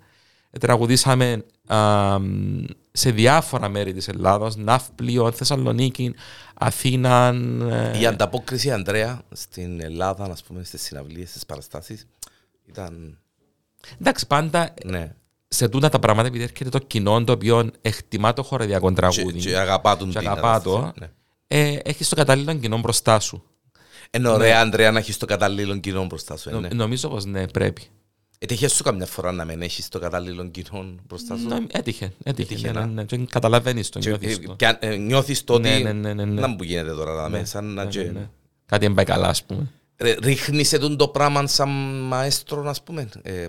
[0.51, 1.43] Ε, τραγουδήσαμε α, μ,
[2.93, 6.15] σε διάφορα μέρη της Ελλάδος, Ναύπλιο, Θεσσαλονίκη,
[6.55, 7.35] Αθήνα.
[7.71, 12.07] ε, Η ανταπόκριση, Ανδρέα, στην Ελλάδα, να πούμε, στις συναυλίες, στις παραστάσεις,
[12.67, 13.19] ήταν...
[14.01, 15.15] Εντάξει, πάντα Ναι.
[15.49, 19.39] σε τούτα τα πράγματα επειδή έρχεται το κοινό το οποίο εκτιμά το χορεδιακό Και, τραγούδι
[19.39, 21.11] και αγαπά τον και την αγαπά το, κατάσταση, ναι.
[21.59, 23.43] ε, έχεις το κατάλληλο κοινό μπροστά σου.
[24.11, 26.49] Είναι ωραία, Ανδρέα, να έχεις το κατάλληλο κοινό μπροστά σου.
[26.49, 26.69] ε, Νο- ναι.
[26.69, 27.83] Νομίζω πως ναι, πρέπει.
[28.39, 32.53] Έτυχε σου καμιά φορά να μην έχεις το κατάλληλο κοινό μπροστά σου; Νο- Έτυχε, έτυχε.
[32.55, 32.87] Έτυχε, ναι, να.
[32.87, 34.55] ναι, ναι, και καταλαβαίνεις το, Και, νιώθεις ε, το.
[34.57, 35.69] και αν, ε, νιώθεις το ότι...
[35.69, 36.41] Ναι, ναι, ναι, ναι, ναι.
[36.41, 38.03] Να μου γίνεται τώρα, να με, σαν να Ναι, και...
[38.03, 38.29] ναι, ναι.
[38.67, 39.71] Κάτι δεν πάει καλά, ας πούμε.
[39.97, 41.69] Ρε, Ρίχνεις ετούν το πράγμα σαν
[42.03, 43.09] μαέστρο, ας πούμε.
[43.23, 43.47] Ε,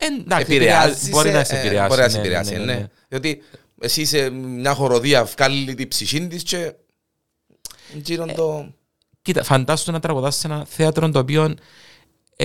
[0.00, 1.08] Ε, εντάξει, επηρεάζεις.
[1.10, 1.88] Μπορεί να σε επηρεάσει.
[1.88, 2.74] Μπορεί να σε ναι, ναι, επηρεάσει, ναι, ναι.
[2.74, 2.86] ναι.
[3.08, 3.42] Διότι
[3.80, 6.72] εσύ είσαι μια χοροδία, βγάλει την ψυχή της και
[8.02, 8.72] γύρω το...
[9.22, 11.54] Κοίτα, φαντάσου να τραγουδάς σε ένα θέατρο το οποίο ε,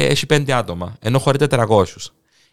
[0.01, 1.83] έχει πέντε άτομα, ενώ χωρεί 400.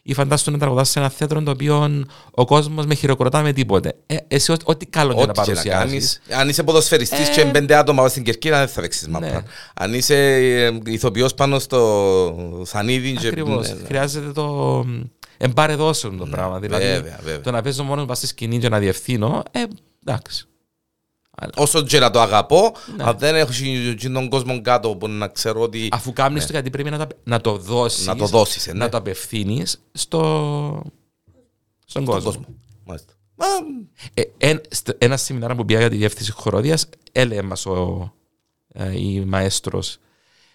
[0.03, 3.95] Ή φαντάσου να τραγουδάς σε ένα θέατρο το οποίο ο κόσμος με χειροκροτά με τίποτε.
[4.07, 6.21] Ε, εσύ ό- ό,τι καλό και να Ό,τι και να παρουσιάσεις.
[6.27, 6.41] κάνεις.
[6.41, 9.27] Αν είσαι ποδοσφαιριστής Ε, και πέντε άτομα στην Κερκίνα δεν θα παίξεις μάπα.
[9.27, 9.41] Ναι.
[9.75, 13.27] Αν είσαι ε, ηθοποιός πάνω στο σανίδι και...
[13.27, 13.69] Ακριβώς.
[13.69, 13.87] ναι, ναι.
[13.87, 14.85] Χρειάζεται το
[15.37, 16.59] εμπαρεδώσεων το πράγμα.
[16.59, 17.41] Δηλαδή, βέβαια, βέβαια.
[17.41, 19.63] το να παίζω μόνος πας στη σκηνή και να διευθύνω, ε,
[20.07, 20.45] εντάξει.
[21.57, 23.05] Όσο και να το αγαπώ, Ναι.
[23.05, 23.53] αν δεν έχω
[24.13, 27.41] τον κόσμο κάτω που να ξέρω ότι Αφού κάνεις το γιατί πρέπει να, τα- να
[27.41, 30.83] το δώσεις, να το δώσεις, ε, ναι, να το απευθύνεις στο,
[31.87, 32.23] στον στον κόσμο.
[32.31, 32.45] κόσμο.
[32.85, 33.13] Μάλιστα.
[33.35, 33.47] Μα,
[34.15, 38.13] Ε, εν- στο- ένα σεμινάριο που πήγα για τη διεύθυνση χοροδίας έλεγε μας ο,
[38.69, 39.99] ε, η μαέστρος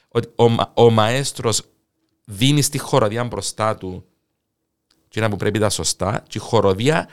[0.08, 1.62] ότι ο, μα- ο μαέστρος
[2.26, 4.06] δίνει στη χοροδία μπροστά του
[5.08, 7.08] και που πρέπει τα σωστά και η χοροδία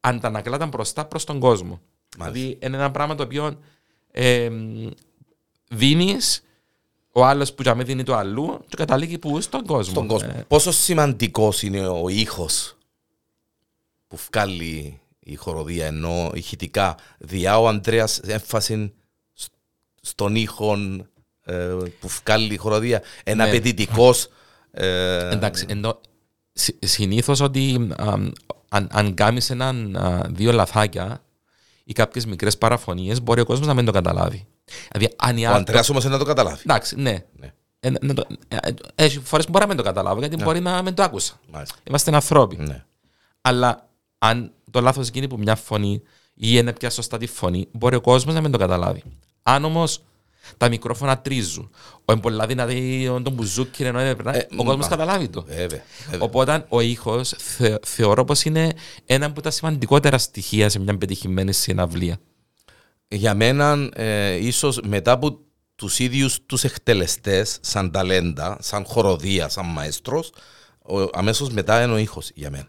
[0.00, 1.80] αντανακλάται μπροστά προς τον κόσμο.
[2.18, 2.40] Μάλιστα.
[2.40, 3.58] Δηλαδή είναι ένα πράγμα το οποίο
[4.10, 4.50] ε,
[5.70, 6.42] δίνεις
[7.12, 9.92] ο άλλος που για με δίνει το αλλού και καταλήγει που στον κόσμο.
[9.92, 10.32] στον κόσμο.
[10.36, 12.76] Ε, Πόσο σημαντικός είναι ο ήχος
[14.08, 18.92] που βγάλει η χοροδία ενώ ηχητικά διά ο Ανδρέας έμφαση
[19.32, 19.52] σ-
[20.00, 20.76] στον ήχο
[21.44, 23.02] ε, που βγάλει η χοροδία.
[23.24, 23.50] Ένα Ναι.
[23.50, 24.28] απαιτητικός
[24.70, 26.00] ε, Εντάξει, ενώ
[26.78, 28.12] συνήθως ότι α,
[28.68, 31.22] αν, αν κάνεις έναν α, δύο λαθάκια
[31.84, 34.46] ή κάποιες μικρές παραφωνίες, μπορεί ο κόσμος να μην το καταλάβει.
[34.92, 35.56] Δηλαδή, αν η ο άλλη.
[35.56, 36.60] Ανδρέας όμως να το καταλάβει.
[36.62, 37.24] Εντάξει, ναι.
[37.32, 37.52] Ναι.
[37.80, 40.60] Ε, να το- ε, ε, Έχει φορές που μπορεί να μην το καταλάβω, γιατί μπορεί
[40.60, 41.40] να μην το άκουσα.
[41.52, 41.76] Μάλιστα.
[41.88, 42.56] Είμαστε ανθρώποι.
[42.56, 42.84] Ναι.
[43.40, 45.92] Αλλά αν το λάθος γίνει που μια φωνή
[46.34, 49.02] ή είναι πια σωστά τη φωνή, μπορεί ο κόσμος να μην το καταλάβει.
[49.42, 50.02] Αν όμως
[50.56, 51.70] τα μικρόφωνα τρίζουν,
[52.04, 55.42] ο εμπολά δυνατή, ο τον μπουζούκι, ενώ δεν περνάει, Ε, ο κόσμος μα- καταλάβει το.
[55.42, 55.82] Βέβαια.
[56.10, 56.20] βέβαια.
[56.26, 57.34] Οπότε ο ήχος
[57.84, 58.72] θεωρώ πως είναι
[59.06, 62.18] ένα από τα σημαντικότερα στοιχεία σε μια πετυχημένη συναυλία.
[63.08, 65.38] Για μένα, ε, ίσως μετά από
[65.74, 70.32] τους ίδιους τους εκτελεστές, σαν ταλέντα, σαν χοροδία, σαν μαέστρος,
[70.82, 72.68] ο, αμέσως μετά είναι ο ήχος για μένα.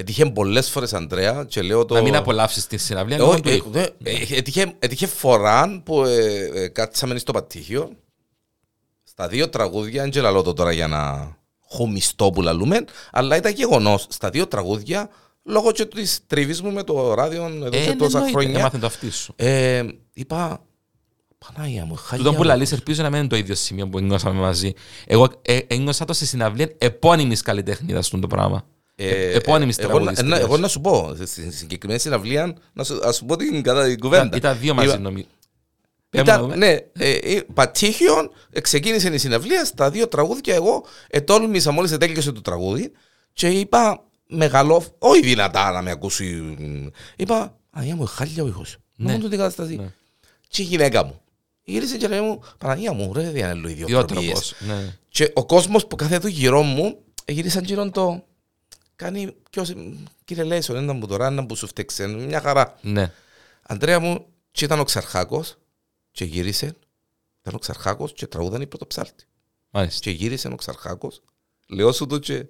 [0.00, 1.94] Έτυχε πολλές φορές, Ανδρέα, και λέω το...
[1.94, 3.70] Να μην απολαύσεις τη συναυλία, Ε, λόγω όχι, του ε, ήχου.
[3.74, 7.90] ε, ε, έτυχε, έτυχε φορά που ε, ε, κάτσαμε στο πατήχιο,
[9.02, 14.06] στα δύο τραγούδια, δεν ξέρω το τώρα για να χωμιστώ που λαλούμε, αλλά ήταν γεγονός,
[14.08, 15.10] στα δύο τραγούδια,
[15.42, 18.58] λόγω και της τριβής μου με το ράδιο εδώ Ε, και ναι, τόσα εννοείται, χρόνια,
[18.58, 19.32] Έμαθε το αυτί σου.
[19.36, 19.82] ε,
[20.14, 20.62] είπα,
[21.38, 22.48] Πανάγια μου, χαλιά Τούτο που μου».
[22.48, 24.72] λαλείς ελπίζω να μην είναι το ίδιο σημείο που νιώσαμε μαζί.
[25.06, 28.64] Εγώ ε, ένιωσα το στη συναυλία επώνυμης καλλιτέχνηδας του το πράγμα.
[29.00, 30.38] Ε, επώνυμης εγώ, να- τραγουδίστριας.
[30.38, 33.84] να- εγώ να σου πω, στην συγκεκριμένη συναυλία, να σου, να σου πω την, κατά,
[33.84, 34.24] την κουβέντα.
[34.26, 35.26] Ήταν, ήταν δύο μαζί Είπα- νομίζω.
[36.10, 41.96] Ήταν, ναι, ε, ε, πατήχιον, ε, ξεκίνησε η συναυλία, στα δύο τραγούδια εγώ ετόλμησα μόλις
[41.98, 42.92] τέλειωσε το τραγούδι
[43.32, 46.56] και είπα μεγαλό, όχι δυνατά να με ακούσει,
[47.16, 48.76] είπα, Παναγία μου, χάλια ο ήχος.
[48.96, 49.06] Ναι.
[49.06, 49.12] Ναι.
[49.12, 49.76] Μόνο την κατάσταση.
[49.76, 49.92] Ναι.
[50.48, 51.20] Και η γυναίκα μου.
[51.64, 54.20] Γύρισε και λέει μου, Παναγία μου, ρε, διανέλου ιδιοτροπίες.
[54.22, 54.54] Ιδιότροπος.
[54.66, 54.94] Ναι.
[55.08, 58.24] Και ο κόσμος που κάθεται γύρω μου γύρισαν γύρω το.
[58.98, 59.72] Κάνει ποιος,
[60.24, 62.78] κύριε Λέσον, έναν που τώρα, έναν που σου φταίξε, μια χαρά.
[62.82, 63.12] ναι.
[63.62, 65.58] Αντρέα μου, και ήταν ο Ξαρχάκος
[66.10, 66.66] και γύρισε.
[67.40, 69.24] Ήταν ο Ξαρχάκος και τραγούδαν η πρωτοψάλτη.
[69.70, 70.00] Μάλιστα.
[70.00, 71.22] Και γύρισε ο Ξαρχάκος,
[71.68, 72.46] λέω σου το και,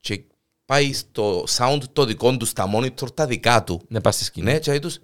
[0.00, 0.24] και
[0.64, 3.82] πάει στο sound το δικό του, στα monitor τα δικά του.
[3.88, 4.52] Ναι, πας στη σκηνή.
[4.52, 4.98] Ναι, και λέει τους,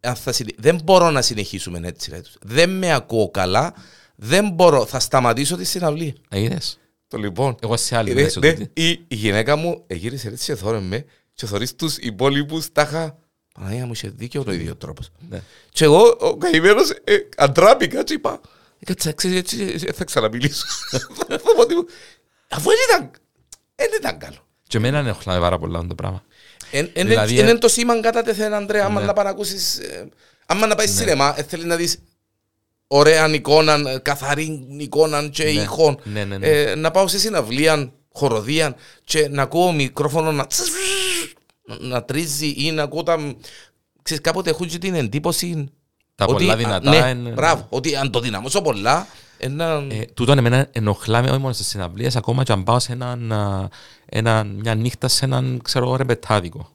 [0.00, 2.10] «Αν θα συνε- δεν μπορώ να συνεχίσουμε έτσι.
[2.10, 2.36] λέει τους.
[2.42, 3.74] Δεν με ακούω καλά,
[4.16, 6.12] δεν μπορώ, θα σταματήσω τη συναυλία.
[6.28, 6.78] Ε, είδες.
[7.08, 7.56] Το λοιπόν.
[7.62, 8.70] Εγώ σε άλλη Ναι, μέσω ναι, τούτη.
[8.82, 11.04] η, η γυναίκα μου γύρισε έτσι και θόρε με
[11.34, 13.18] και θωρείς τους υπόλοιπους τα είχα
[13.54, 15.10] Παναγία μου είχε δίκιο ο ίδιο τρόπος.
[15.30, 15.40] Ναι.
[15.72, 18.40] Και εγώ ο καημένος ε, αντράπηκα και είπα
[18.78, 20.64] «Ε, κάτσε ξέρεις έτσι ε, θα ξαναμιλήσω.
[20.90, 21.74] Θα πω ότι-
[22.48, 23.10] Αφού δεν ήταν,
[23.74, 24.46] δεν ήταν καλό.
[24.66, 26.22] Και εμένα ενοχλάμε πάρα πολλά το πράγμα.
[26.70, 29.06] Εν- εν- Δηλαδή, εν- ε- Είναι το σήμα κατά τεθέν, Αντρέα, άμα Ναι.
[29.06, 30.08] να πάει να ακούσεις, ε,
[30.46, 31.98] άμα να πάεις σινεμά, ε, θέλεις να δεις
[32.88, 35.50] ωραία εικόνα, ε, καθαρή εικόνα και Ναι.
[35.50, 35.98] ήχον.
[36.04, 36.46] Ναι, ναι, ναι.
[36.46, 40.46] Ε, να πάω σε συναυλία, χοροδία και να ακούω μικρόφωνο να,
[41.80, 43.34] να τρίζει ή να ακούω τα...
[44.02, 45.68] Ξέρεις, κάποτε έχουν και την εντύπωση
[46.14, 49.06] Τα ότι, πολλά α, δυνατά ναι, είναι- μπράβο, ότι αν το δυναμώσω πολλά,
[49.38, 49.86] ένα...
[49.90, 53.68] Ε, τούτον εμένα ενοχλάμε όχι μόνο στις συναυλίες, ακόμα και αν πάω σε έναν, α,
[54.06, 56.70] έναν, μια νύχτα σε έναν, ξέρω εγώ, ρεμπετάδικο.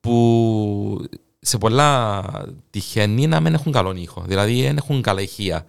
[0.00, 1.08] Που
[1.44, 2.22] σε πολλά
[2.70, 4.24] τυχαίνει να μην έχουν καλόν ήχο.
[4.26, 5.64] Δηλαδή δεν έχουν καλά ηχεία.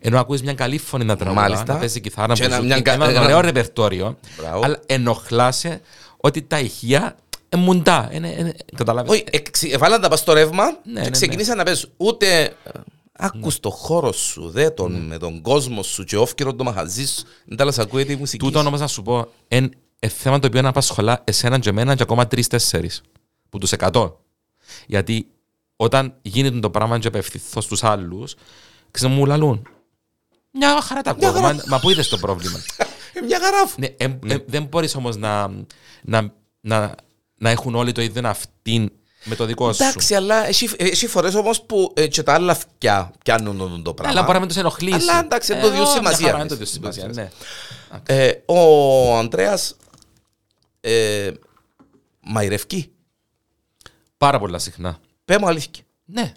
[0.00, 1.72] Ενώ ακούεις μια καλή φωνή να τραγουδά, Μάλιστα.
[1.72, 4.64] να παίζει κιθάρα, Και που ένα- σου μια πει, κα- ένα ένα- ωραίο ρεπερτόριο, Μπράβο.
[4.64, 5.80] αλλά ενοχλάσαι
[6.16, 7.16] ότι τα ηχεία
[7.54, 8.08] είναι μουντά.
[8.12, 9.10] Είναι, είναι, καταλάβεις.
[9.12, 11.10] Όχι, εξ- εβάλαν τα πας στο ρεύμα ναι, και ναι.
[11.10, 11.90] ξεκινήσαν να παίζουν.
[11.96, 12.50] Ούτε ε,
[13.12, 17.22] άκους το χώρο σου, δε τον, με τον κόσμο σου και όφκυρο το μαχαζί σου.
[17.46, 18.66] Δεν τα λες ακούεται η μουσική Τούτο σου.
[18.66, 19.68] όμως να σου πω, είναι
[20.20, 23.02] θέμα το οποίο να απασχολά εσέναν και εμένα και ακόμα τρεις-τέσσερις
[23.48, 24.18] που τους εκατό.
[24.86, 25.26] Γιατί
[25.76, 28.34] όταν γίνεται το πράγμα και απευθυνθώ στους άλλους,
[28.90, 29.68] ξέρεις μου λαλούν.
[30.50, 32.58] Μια χαρά τα ακούω, μα, μα πού είδες το πρόβλημα;
[33.12, 33.80] Ε, Μια γαράφου.
[33.80, 35.50] ναι, ε, ε, δεν μπορείς όμως να,
[36.02, 36.94] να, να,
[37.34, 38.92] να έχουν όλοι το ίδιο αυτήν
[39.24, 39.82] με το δικό σου.
[39.82, 43.94] Εντάξει, αλλά έχει, έχει φορές όμως που ε, και τα άλλα αυτιά πιάνουν το, το
[43.94, 44.12] πράγμα.
[44.12, 44.94] Αλλά μπορεί να μην τους ενοχλήσει.
[45.10, 46.26] Αλλά εντάξει, δεν το διώ Ε, μια σημασία.
[46.26, 47.30] χαρά, δεν το διώ σημασία, ναι.
[48.06, 49.76] Ε, ο Ανδρέας
[50.80, 51.30] ε,
[52.20, 52.93] μαϊρευκεί.
[54.24, 54.98] Πάρα πολλά συχνά.
[55.24, 55.84] Πέ μου αλήθεια.
[56.04, 56.32] Ναι.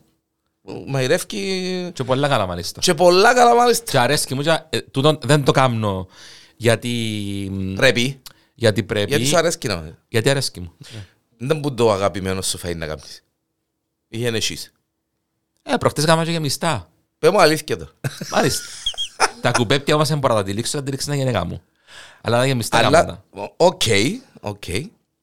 [0.87, 2.79] Μαϊρεύκει Και πολλά καλά μάλιστα.
[2.79, 3.91] και πολλά καλά μάλιστα.
[3.91, 6.07] Και αρέσκει μου, και, ε, τούτον δεν το κάνω
[6.55, 8.21] γιατί, Πρέπει.
[8.53, 9.09] γιατί πρέπει.
[9.09, 10.73] Γιατί σου αρέσκει να γιατί αρέσκει μου.
[11.37, 13.23] Δεν που το αγαπημένο σου φάει να κάνεις.
[14.07, 14.71] Ή είναι εσείς.
[15.63, 16.89] Ε, προχτές γάμα και γεμιστά.
[17.19, 17.91] Πέ μου αλήθεια τώρα.
[18.31, 18.63] Μάλιστα.
[19.41, 21.61] τα κουπέπια όμως δεν μπορώ να τα τυλίξω, θα τυλίξει ένα γενεγά μου.
[22.21, 23.23] Αλλά τα γεμιστά Αλλά, γάματα.
[23.57, 23.81] οκ,
[24.41, 24.63] οκ.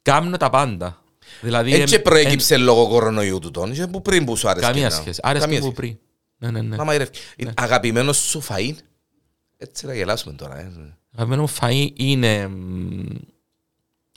[0.03, 0.99] Κάμνω τα πάντα.
[1.41, 3.71] Δηλαδή, Έτσι εν- προέκυψε λόγω κορονοϊού του τον.
[3.73, 4.67] Είχε που πριν που σου εν- άρεσε.
[4.67, 5.21] Καμία να- σχέση.
[5.23, 5.81] Άρεσε Καμία που σχέση.
[5.81, 5.99] πριν.
[6.39, 6.77] Ναι, ναι, ναι.
[6.77, 7.11] Να μαϊρεύει.
[7.55, 8.75] Αγαπημένος σου φαΐν;
[9.57, 10.59] Έτσι να γελάσουμε τώρα.
[10.61, 10.71] ε.
[11.15, 13.05] Αγαπημένο μου φαΐ είναι μ,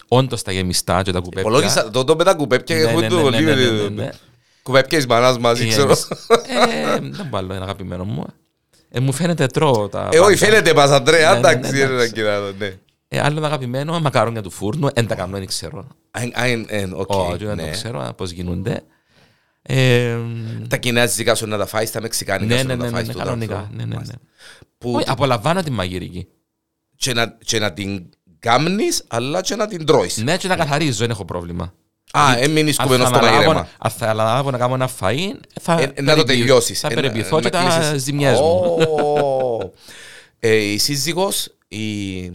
[0.08, 1.42] όντως τα γεμιστά και τα κουπέπια.
[1.42, 3.44] Υπολόγισα το το με τα κουπέπια Ναι, έχουν ναι, το ναι, πολύ.
[3.44, 4.10] ναι, ναι, ναι, ναι.
[4.64, 5.92] Κουπέπια εις μανάς μαζί, Ε, ξέρω.
[5.92, 8.26] ε, Δεν βάλω ένα αγαπημένο μου.
[8.90, 10.10] Ε, μου φαίνεται τρώω τα.
[10.12, 10.52] Ε, όχι, πάντα.
[10.52, 12.14] φαίνεται μας, Αντρέα, Ναι, ναι, ναι, εντάξει, είναι ένα εντάξει.
[12.14, 12.78] κοινάδο, ναι.
[13.08, 14.90] Ε, άλλο αγαπημένο, μακαρόνια του φούρνου.
[14.94, 15.88] Δεν τα κάνω, δεν ξέρω.
[16.12, 17.70] Α, α, ε, ε, οκ, Όχι, δεν το ναι.
[17.70, 18.82] ξέρω πώς γίνονται.
[19.62, 20.18] Ε,
[20.68, 22.96] Τα κινέζικα σου να τα φάεις, τα μεξικάνικα ναι, σου ναι, να ναι, τα ναι,
[22.96, 23.08] φάεις.
[23.08, 23.56] ναι, τούτα, κανονικά.
[23.58, 23.70] αυτό.
[23.72, 23.94] Ναι, ναι, ναι.
[23.96, 24.16] Μάλιστα.
[24.78, 26.28] Που- Όχι, απολαμβάνω τη μαγειρική.
[26.96, 30.18] και να- Και να την κάμνεις, αλλά και να την τρώεις.
[30.18, 31.74] Ναι, και να καθαρίζω, δεν έχω πρόβλημα.
[32.12, 33.70] Α, έμεινες Αν κουμένος θα στο αναλάβω- μαγειρέμα.
[33.80, 35.32] Αν θα αναλάβω να κάνω ένα φαΐ,
[35.62, 36.80] θα, Ε, να το περιποιηθώ- τελειώσεις.
[36.80, 38.04] Θα Ε, περιποιηθώ να- και να τα κλείσεις.
[38.04, 38.48] ζημιές μου.
[38.48, 39.72] Ω.
[40.40, 42.24] Ε, Η σύζυγος, η...
[42.26, 42.32] ε,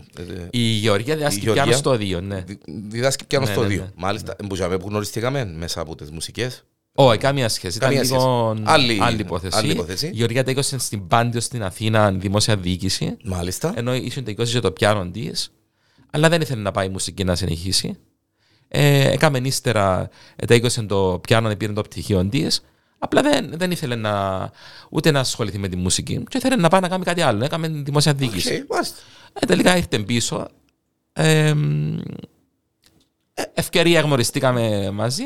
[0.51, 1.63] Η Γεωργία διδάσκει Γεωργία.
[1.65, 2.43] πιάνο στο 2, ναι.
[2.47, 3.79] δι- διδάσκει πιάνο Ναι, στο ναι, 2.
[3.79, 3.91] ναι.
[3.97, 6.65] Μάλιστα, εμπουζαμε που γνωριστήκαμε μέσα από τις μουσικές.
[6.95, 7.77] Όχι, καμία σχέση.
[7.77, 8.71] Ήταν Καμία λίγο σχέση.
[8.73, 9.57] Άλλη- άλλη υπόθεση.
[9.59, 10.07] άλλη υπόθεση.
[10.07, 13.73] Η Γεωργία τέλειωσε στην Πάντειο στην Αθήνα δημόσια διοίκηση, Μάλιστα.
[13.77, 15.31] ενώ είχε τέλειωσε και το πιάνο τη,
[16.11, 17.97] αλλά δεν ήθελε να πάει η μουσική να συνεχίσει.
[18.69, 20.09] Ε, έκαμε ύστερα,
[20.47, 22.47] τέλειωσε το πιάνο, πήρε το πτυχίο τη.
[23.05, 24.51] Απλά δεν, δεν ήθελε να,
[24.91, 26.25] ούτε να ασχοληθεί με τη μουσική.
[26.29, 27.45] Και ήθελε να πάει να κάνει κάτι άλλο.
[27.45, 28.55] Έκαμε δημόσια διοίκηση.
[28.55, 28.97] Οκ, μάλιστα.
[29.41, 30.49] Ε, τελικά ήρθε πίσω.
[31.13, 31.99] Ε, μ,
[33.35, 35.23] Ε, ευκαιρία γνωριστήκαμε μαζί.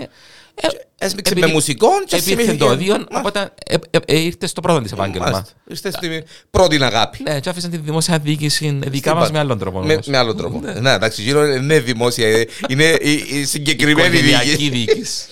[0.55, 0.67] Ε,
[0.99, 3.19] Έσμιξε επειδή με μουσικό και Επήρθε θυμήθηκε- το δύο, Μάλιστα.
[3.19, 5.31] οπότε ε, ε, ε, ήρθε στο πρώτο της επάγγελμα.
[5.31, 5.53] Μάλιστα.
[5.69, 7.23] Είστε στη πρώτη αγάπη.
[7.23, 9.81] Ναι, και άφησαν τη δημόσια διοίκηση δικά Στην μας πα- με άλλον τρόπο.
[9.83, 10.07] Με, όμως.
[10.07, 10.61] με άλλο τρόπο.
[10.81, 12.29] Ναι, εντάξει, γύρω είναι δημόσια.
[12.29, 15.25] ε, Είναι η, η συγκεκριμένη Οικογενειακή διοίκηση.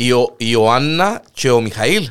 [0.00, 0.08] Διοίκηση.
[0.08, 2.08] Η, Ο- η Ιωάννα και ο Μιχαήλ.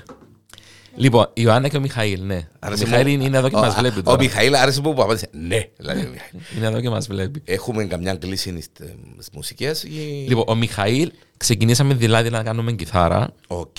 [0.95, 2.35] Λοιπόν, η Ιωάννα και ο Μιχαήλ, ναι.
[2.35, 4.17] Ο Άρεσε Μιχαήλ μου- είναι είναι εδώ και Ο- μας βλέπει Ο τώρα.
[4.17, 5.27] Μιχαήλ άρεσε που απάντησε.
[5.31, 5.99] Ναι, δηλαδή.
[5.99, 6.41] ο Μιχαήλ.
[6.57, 7.41] Είναι εδώ και μας βλέπει.
[7.45, 9.85] Έχουμε καμιά κλίση στις μουσικές.
[10.27, 13.33] Λοιπόν, ο Μιχαήλ ξεκινήσαμε δηλαδή να κάνουμε κιθάρα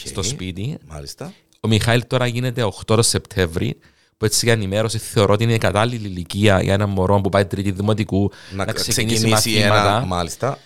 [0.05, 0.79] στο σπίτι.
[0.89, 1.33] Μάλιστα.
[1.61, 3.77] Ο Μιχαήλ τώρα γίνεται 8 Σεπτέμβρη,
[4.17, 7.45] που έτσι για ενημέρωση θεωρώ ότι είναι η κατάλληλη ηλικία για ένα μωρό που πάει
[7.47, 9.97] τρίτη δημοτικού Να, να, ξεκινήσει, ξεκινήσει μαθήματα.
[9.97, 10.07] ένα.
[10.07, 10.59] Μάλιστα.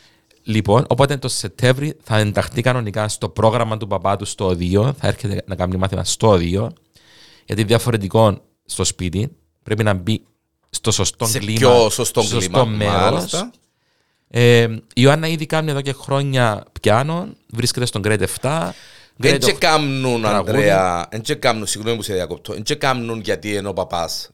[0.47, 4.95] Λοιπόν, οπότε το Σεπτέμβρη θα ενταχθεί κανονικά στο πρόγραμμα του παπά του στο ΟΔΙΟ.
[4.99, 6.72] Θα έρχεται να κάνει μάθημα στο ΟΔΙΟ.
[7.45, 10.22] Γιατί διαφορετικό στο σπίτι πρέπει να μπει
[10.70, 11.59] στο σωστό Σε κλίμα.
[11.59, 12.64] πιο σωστό στο κλίμα.
[12.64, 12.92] μέρος.
[13.12, 13.51] Μάλιστα.
[14.30, 17.28] Ε, η Ιωάννα ήδη κάνει εδώ και χρόνια πιάνο.
[17.53, 18.70] Βρίσκεται στον Grade 7.
[19.22, 19.59] Εν Grade και 8.
[19.59, 20.51] κάμνουν, τραγούδι.
[20.51, 24.30] Ανδρέα, εν και κάμνουν, συγγνώμη που σε διακοπτώ, εν και κάμνουν γιατί είναι ο παπάς.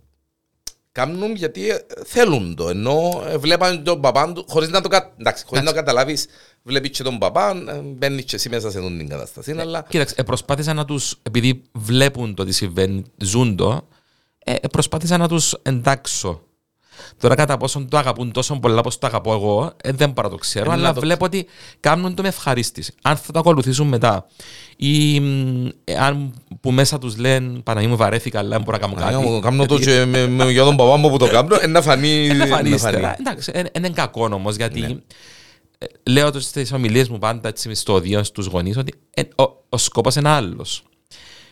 [0.93, 5.13] Κάμνουν γιατί ε, θέλουν το, ενώ ε, βλέπαν τον παπά του, χωρίς να το, κα...
[5.19, 6.27] Εντάξει, χωρίς να το καταλάβεις,
[6.63, 10.15] βλέπεις και τον παπά, ε, μπαίνεις και εσύ μέσα σε αυτήν την κατάσταση, αλλά Κοίταξε,
[10.19, 13.89] ε, προσπάθησα να τους, επειδή βλέπουν το τι συμβαίνει, ζουν το,
[14.45, 16.43] ε, ε, προσπάθησα να τους εντάξω.
[17.19, 20.35] Τώρα κατά πόσον το αγαπούν τόσο πολλά όπως το αγαπώ εγώ, ε, δεν μπορώ να
[20.35, 21.47] το ξέρω, Ε, αλλά να το- βλέπω ότι
[21.81, 22.95] κάνουν το με ευχαρίστηση.
[23.03, 24.27] Αν θα το ακολουθήσουν μετά
[24.83, 28.87] ή μ, ε, αν που μέσα τους λένε Παναγί μου βαρέθηκα, αλλά δεν μπορώ να
[28.87, 29.41] κάνω κάτι.
[29.41, 32.25] Κάμνω το και με, με, για τον παπά μου που το κάμνω, ε, να φανεί.
[32.25, 32.75] Είναι να φανεί φανεί.
[32.75, 33.17] ύστερα.
[33.19, 34.87] Εντάξει, ε, είναι κακό όμως γιατί Ναι.
[35.79, 39.65] ε, λέω το στις ομιλίες μου πάντα έτσι, στο οδείο στους γονείς ότι ε, ο,
[39.69, 40.83] ο σκοπός είναι άλλος.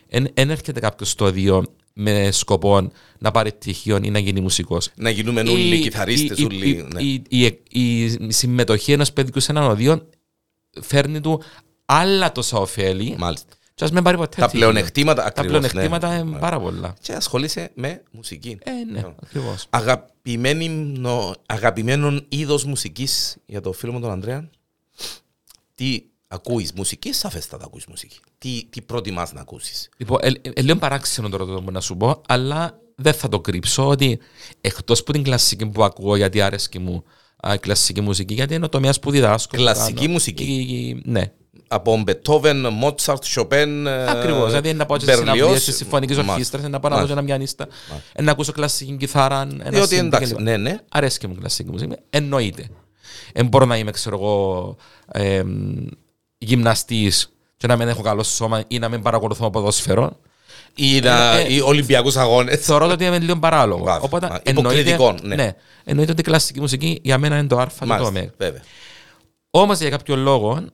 [0.09, 4.91] Δεν έρχεται κάποιος στο οδείο με σκοπό να πάρει πτυχίο ή να γίνει μουσικός.
[4.95, 6.87] Να γίνουμε όλοι κιθαρίστες, όλοι.
[6.95, 7.03] ναι.
[7.03, 10.09] η, η, η, η συμμετοχή ενός παιδιού σε έναν οδείο
[10.81, 11.43] φέρνει του
[11.91, 13.15] άλλα τόσα ωφέλη.
[13.19, 13.53] Μάλιστα.
[13.75, 14.67] Και ας μην πάρει ποτέ Τα πτυχίο.
[14.71, 16.19] πλεονεκτήματα Τα ακριβώς, πλεονεκτήματα ναι.
[16.29, 16.95] είναι πάρα πολλά.
[17.01, 18.59] Και ασχολείσαι με μουσική.
[18.65, 19.67] Ε, ναι, ακριβώς.
[19.71, 24.51] Αγαπημένη, νο- αγαπημένον είδος μουσικής για το φίλο μου τον Ανδρέα.
[25.75, 28.19] Τι ακούεις μουσική, σαφέστατα ακούεις μουσική.
[28.39, 29.89] Τι, τι προτιμάς να ακούσεις.
[29.97, 33.89] Λοιπόν, ε, ε, λίγο παράξενο τώρα το να σου πω, αλλά δεν θα το κρύψω
[33.89, 34.19] ότι
[34.61, 37.05] εκτός που την κλασική που ακούω γιατί άρεσκε μου
[37.49, 39.57] α, η κλασική μουσική, γιατί είναι ο τομέας που διδάσκω.
[39.57, 40.13] που Κλασική κάνω.
[40.13, 40.45] μουσική.
[40.45, 41.33] Η- η- ναι,
[41.71, 44.47] Από Μπετόβεν, Μότσαρτ, Σοπέν, ακριβώς.
[44.47, 47.69] Δηλαδή να πάω σε συναυλίες τη συμφωνική ορχήστρα, να πάω να δω ένα πιανίστα,
[48.13, 49.41] ε, να ακούσω κλασική κιθάρα.
[49.41, 50.41] ένα Διότι synth εντάξει, κλπ.
[50.41, 50.79] ναι, ναι.
[50.91, 51.95] Αρέσκει μου η κλασική μουσική.
[52.11, 52.69] Εννοείται.
[53.33, 54.77] Δεν μπορώ να είμαι, ξέρω εγώ,
[55.13, 55.43] ε,
[56.39, 60.17] γυμναστής και να μην έχω καλό σώμα ή να μην παρακολουθώ ποδόσφαιρο.
[60.75, 62.65] Ή, να, Ε, ε, ή Ολυμπιακούς αγώνες.
[62.65, 63.83] Θεωρώ ότι είναι λίγο παράλογο.
[63.85, 64.05] Μπράβο.
[64.05, 65.35] Οπότε Α, εννοείται, υποκριτικό, ναι.
[65.35, 65.53] ναι.
[65.85, 67.87] εννοείται ότι η κλασική μουσική για μένα είναι το Α και το Ω.
[67.87, 68.63] Μάλιστα, βέβαια.
[69.51, 70.65] Όμως για κάποιο λόγο,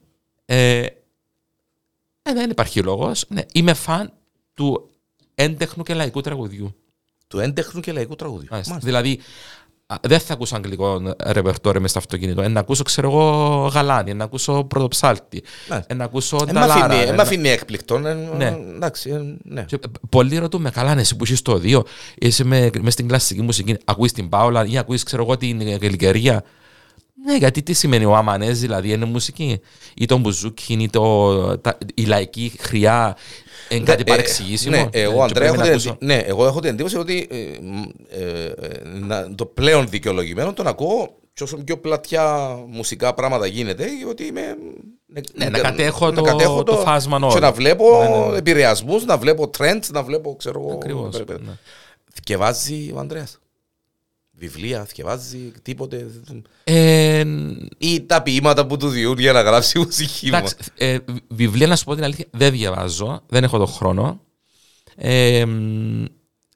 [0.45, 0.81] ε,
[2.21, 3.25] ε, δεν υπάρχει λόγος.
[3.27, 4.11] Ναι, είμαι φαν
[4.53, 4.89] του
[5.35, 6.75] έντεχνου και λαϊκού τραγουδιού.
[7.27, 8.47] Του έντεχνου και λαϊκού τραγουδιού.
[8.51, 8.73] Μάλιστα.
[8.73, 8.91] Μάλιστα.
[8.91, 9.19] Δηλαδή,
[9.87, 12.41] α, δεν θα ακούσω αγγλικό ρεπερτόρε μες στο αυτοκίνητο.
[12.41, 13.29] Ε, να ακούσω, ξέρω εγώ,
[13.73, 15.93] γαλάνι, να ακούσω πρωτοψάλτη, Μάλιστα.
[15.93, 16.85] ε, να ακούσω Ε, μ' νταλάρα.
[16.85, 17.95] αφήνει- ε, ε, μ' να- αφήνει έκπληκτο.
[17.95, 18.47] ε, Ναι.
[18.75, 19.63] Εντάξει, ε, ναι.
[19.63, 19.79] Και, ε,
[20.09, 21.83] Πολλοί ρωτούν καλά, ναι, εσύ που είσαι στο δύο,
[22.15, 26.43] είσαι με, μες στην κλασική μουσική, ακούεις την Πάολα ή ακούεις, ξέρω εγώ, την Γλυκερία.
[27.23, 29.59] Ναι, γιατί τι σημαίνει ο Αμανές, δηλαδή, είναι μουσική;
[29.95, 33.17] Ή το μπουζούκι, ή το, τα, η λαϊκή χρειά,
[33.69, 35.89] είναι κάτι Ε, παρεξηγήσιμο; Ναι, Ε, εγώ, και Αντρέα, πρέπει έχω να την, ακούσω.
[35.89, 40.53] εντι- ναι, εγώ έχω την εντύπωση ότι ε, μ, ε, ε, να- το πλέον δικαιολογημένο
[40.53, 44.41] τον ακούω και όσο πιο πλατιά μουσικά πράγματα γίνεται, ότι είμαι.
[45.35, 47.33] Ναι, να κατέχω το- το φάσμα όλο.
[47.33, 48.37] Και να βλέπω Ναι, ναι.
[48.37, 50.71] επηρεασμούς, να βλέπω trends, να βλέπω, ξέρω εγώ.
[50.73, 51.51] Ακριβώς, πρέπει- ναι.
[52.13, 53.39] Θκευάζει ο Ανδρέας.
[54.37, 56.05] Βιβλία, θκευάζει τίποτε.
[56.63, 57.23] Ε,
[57.77, 60.35] Ή τα ποίηματα που του διούν για να γράψει μουσική μου.
[60.35, 64.19] εντάξει, ε, βιβλία, να σου πω την αλήθεια, δεν διαβάζω, δεν έχω τον χρόνο.
[64.95, 66.05] Ε, μ,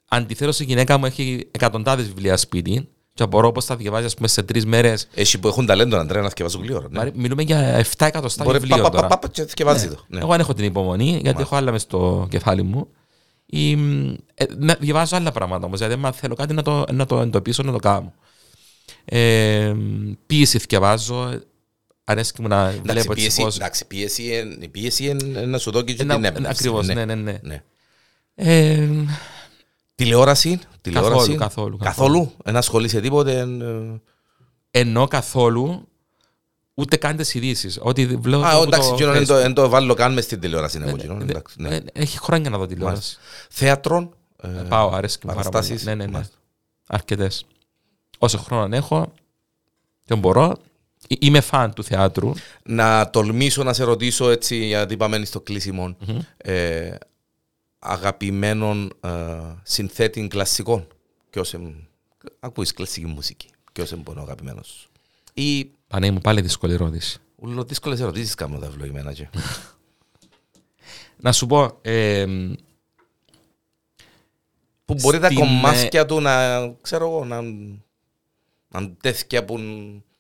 [0.07, 4.27] αντιθέτως η γυναίκα μου έχει εκατοντάδες βιβλία σπίτι και απορώ πώς θα διαβάζει ας πούμε,
[4.27, 5.07] σε τρεις μέρες.
[5.13, 6.88] Εσύ που έχουν ταλέντο, Ανδρέα, να θκευάζουν γλύωρα.
[6.89, 6.97] Ναι.
[6.97, 9.07] Μαρή, Μιλούμε για 7 εκατοστά Μπορεί βιβλίο πα, πα, τώρα.
[9.07, 9.93] πα, πα, και θκευάζει Ναι.
[9.93, 10.05] το.
[10.07, 10.19] Ναι.
[10.19, 12.88] Εγώ δεν έχω την υπομονή, γιατί έχω άλλα μες στο κεφάλι μου.
[13.52, 17.06] Ή, μ, ε, να- διαβάζω άλλα πράγματα όμως, δηλαδή αν θέλω κάτι να το, να
[17.06, 18.14] το εντοπίσω, να το κάνω.
[19.06, 21.39] Ε, μ, ποίηση διαβάζω,
[22.04, 23.56] αρέσκει μου να Εντάξει, βλέπω έτσι πίεση, πώς...
[23.56, 26.50] εντάξει, πίεση, εν- η πίεση είναι να σου δώσει και Ένα- την έμπνευση.
[26.50, 27.39] Ακριβώς, ναι, ναι, ναι.
[27.41, 27.64] ναι.
[28.36, 28.88] Ε,
[29.95, 31.36] Τηλεόραση, τηλεόραση.
[31.36, 31.78] καθόλου, καθόλου.
[31.78, 32.32] Καθόλου.
[32.43, 33.39] Ένα ασχολείσαι τίποτε.
[33.39, 34.02] εν, ε,
[34.72, 35.88] ενώ καθόλου
[36.80, 37.80] ούτε καν τις ειδήσεις.
[37.82, 39.25] Ό,τι βλέπω Α, από εντάξει, το εκείνο δεν Facebook.
[39.27, 40.80] το, δεν το βάλω καν μες στην τηλεόραση.
[40.82, 41.75] εγώ, εκείνο, Ε, εντάξει, ναι.
[41.75, 43.17] ε, Έχει χρόνια να δω τηλεόραση.
[43.49, 44.09] Θέατρο.
[44.41, 45.53] ε, Πάω, αρέσει και μου πάρα πολύ.
[45.53, 45.86] παραστάσεις.
[45.86, 46.11] Ναι, ναι, ναι.
[46.11, 46.36] Μάλιστα.
[46.88, 47.45] Αρκετές.
[48.17, 49.13] Όσο χρόνο έχω
[50.05, 50.57] και μπορώ,
[51.07, 52.32] Ε, Είμαι φαν του θεάτρου.
[52.63, 55.95] Να τολμήσω να σε ρωτήσω έτσι, γιατί πάμε στο κλείσιμο,
[56.38, 56.95] ε,
[57.80, 59.09] αγαπημένων ε,
[59.63, 60.88] συνθέτη κλασικών.
[61.30, 61.75] Ποιος εμ-
[62.39, 63.47] ακούεις κλασική μουσική.
[63.73, 64.89] Ποιος είναι ο αγαπημένος σου;
[65.34, 67.19] Ή Πανέ μου, πάλι δύσκολη ερώτηση.
[67.35, 69.29] ούλο δύσκολες ερωτήσεις κάνω τα ευλογημένα και.
[71.21, 72.25] Να σου πω, ε,
[74.85, 77.41] Που μπορεί τα Στην, ε, κομμάτια του να, ξέρω εγώ, να,
[78.67, 79.57] να τέτοια που...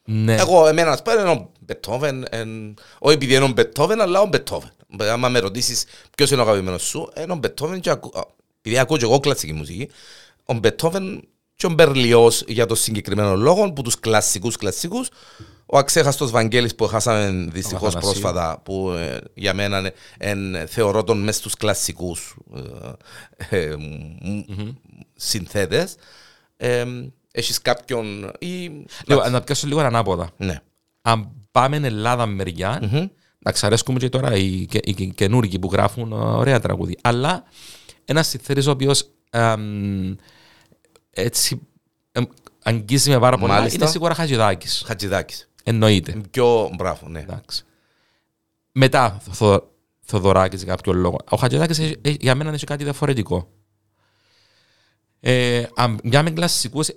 [0.05, 0.35] ναι.
[0.35, 4.25] Εγώ, εμένα, ας πούμε, είναι ο Μπετόβεν, εν- όχι επειδή είναι ο Μπετόβεν, αλλά ο
[4.25, 4.71] Μπετόβεν.
[4.99, 8.25] Άμα με ρωτήσεις ποιος είναι ο αγαπημένος σου, είναι ο Μπετόβεν και ακού- α,
[8.59, 9.89] επειδή ακούω και εγώ κλασική μουσική,
[10.45, 11.27] ο Μπετόβεν
[11.59, 15.09] και ο Μπερλιός για το συγκεκριμένο λόγο, που τους κλασικούς κλασικούς,
[15.65, 18.21] ο αξέχαστος Βαγγέλης που χάσαμε δυστυχώς Αθανασίου.
[18.21, 22.35] πρόσφατα, που ε, για μένα είναι, εν, θεωρώ τον μες στους κλασικούς
[23.49, 24.75] ε, ε, μ-
[25.15, 25.95] συνθέτες.
[26.57, 26.85] Ε,
[27.31, 28.85] έχεις κάποιον ή...
[29.05, 30.29] Λίγο, να πιάσω λίγο ανάποδα.
[30.37, 30.59] Ναι.
[31.01, 33.07] Αν πάμε Ελλάδα μεριά, Μμμ.
[33.39, 36.97] να ξαρέσκουμε και τώρα οι, και- οι, οι καινούργοι που γράφουν ε, ωραία τραγούδια.
[37.03, 37.43] Αλλά
[38.05, 39.09] ένας συνθέτης ο οποίος
[41.19, 41.59] έτσι
[42.11, 42.23] εμ,
[42.63, 43.77] αγγίζει με πάρα πολλά Μάλιστα.
[43.81, 44.83] είναι σίγουρα Χατζηδάκης.
[44.87, 45.49] Χατζηδάκης.
[45.63, 46.15] Εννοείται.
[46.31, 47.19] Πιο μπράβο, ναι.
[47.19, 47.63] Εντάξει.
[48.71, 51.17] Μετά Θο, Θοδωράκης για κάποιο λόγο.
[51.29, 53.49] Ο Χατζηδάκης έχει- έχει- για μένα έχει κάτι διαφορετικό.
[55.19, 56.87] Ε, αν μιλάμε κλασσικούς,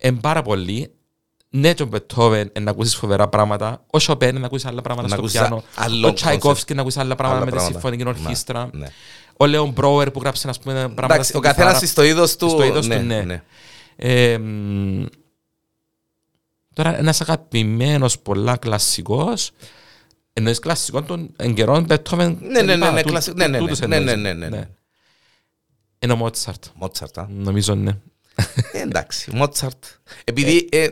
[0.00, 0.94] είναι πάρα πολύ.
[1.52, 3.84] Ναι, τον Μπετόβεν να ακούσεις φοβερά πράγματα.
[3.90, 5.62] Ο Σοπέν να ακούσεις άλλα πράγματα Να στο ακούσεις πιάνο.
[5.74, 7.80] άλλο Ο Τσάικόφσκι να ακούσεις άλλα πράγματα Άλλα με τη πράγματα.
[7.80, 8.70] συμφωνική Ναι, ορχήστρα.
[8.72, 8.86] ναι.
[9.42, 11.86] Ο Λέον Μπρόερ που γράψε ας πούμε, πράγματα Εντάξει, στην ο καθένας κιθάρα.
[11.86, 12.48] στο είδος του.
[12.48, 13.22] Στο είδος ναι, του, ναι.
[13.22, 13.42] ναι.
[13.96, 15.04] Ε, μ,
[16.74, 19.50] τώρα ένας αγαπημένος πολλά κλασσικός
[20.32, 23.36] εννοείς κλασσικό των εγκαιρών Μπετόβεν Ναι, ναι, ναι, ναι, κλασσικό.
[23.36, 24.68] Ναι, ναι, ναι, ναι, ναι, ναι, ναι, ναι.
[25.98, 26.64] Είναι ο Μότσαρτ.
[26.74, 27.26] Μότσαρτ, α.
[27.30, 27.96] Νομίζω ναι.
[28.72, 29.84] Ε, εντάξει, Μότσαρτ.
[30.24, 30.88] Επειδή, ε,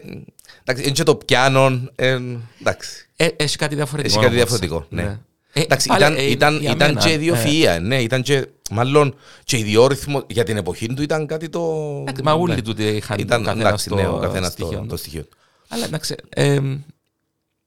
[0.64, 2.20] εντάξει, είναι και το πιάνο, ε,
[2.60, 3.08] εντάξει.
[3.16, 4.18] Ε, έχει κάτι διαφορετικό.
[4.18, 4.60] Έχει κάτι ο Μότσαρτ.
[4.60, 5.18] διαφορετικό, ναι.
[5.52, 8.46] Ε, Εντάξει, πάλι, ήταν, ε, ήταν, για ήταν μένα, και ε, ιδιοφυΐα, ναι, ήταν και,
[8.70, 11.60] μάλλον και ιδιόρυθμο για την εποχή του ήταν κάτι το...
[12.00, 12.62] εντάξει, Μα όλοι ναι.
[12.62, 14.96] τούτοι είχαν Ήταν, ο καθένας εντάξει, ναι, ο το καθένας το, στοιχείο το του.
[14.96, 15.36] στοιχείο του.
[15.68, 16.60] Αλλά εντάξει, ε,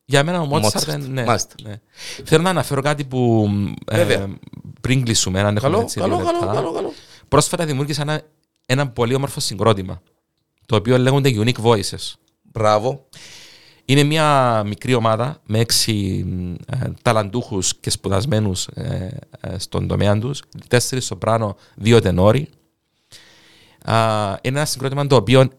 [0.05, 1.21] για μένα ο Μότσαρτ Μότσαρτ, είναι.
[1.21, 1.55] Ναι, μάλιστα.
[1.63, 1.79] ναι.
[2.23, 3.49] Θέλω να αναφέρω κάτι που
[3.85, 4.27] ε, Βέβαια.
[4.81, 6.53] πριν κλείσουμε, αν έχουμε Καλό, έτσι καλό, δύο καλό, λεπτά.
[6.55, 6.93] καλό, καλό.
[7.27, 8.21] Πρόσφατα δημιούργησα ένα,
[8.65, 10.01] ένα πολύ όμορφο συγκρότημα,
[10.65, 12.13] το οποίο λέγονται Unique Voices.
[12.41, 13.07] Μπράβο.
[13.91, 16.25] Είναι μια μικρή ομάδα με έξι
[16.65, 20.41] ε, ταλαντούχους και σπουδασμένους ε, ε, στον τομέα τους.
[20.67, 22.49] Τέσσερις σοπράνο, δύο τενόροι.
[23.83, 23.95] Α,
[24.41, 25.49] είναι ένα συγκρότημα το οποίο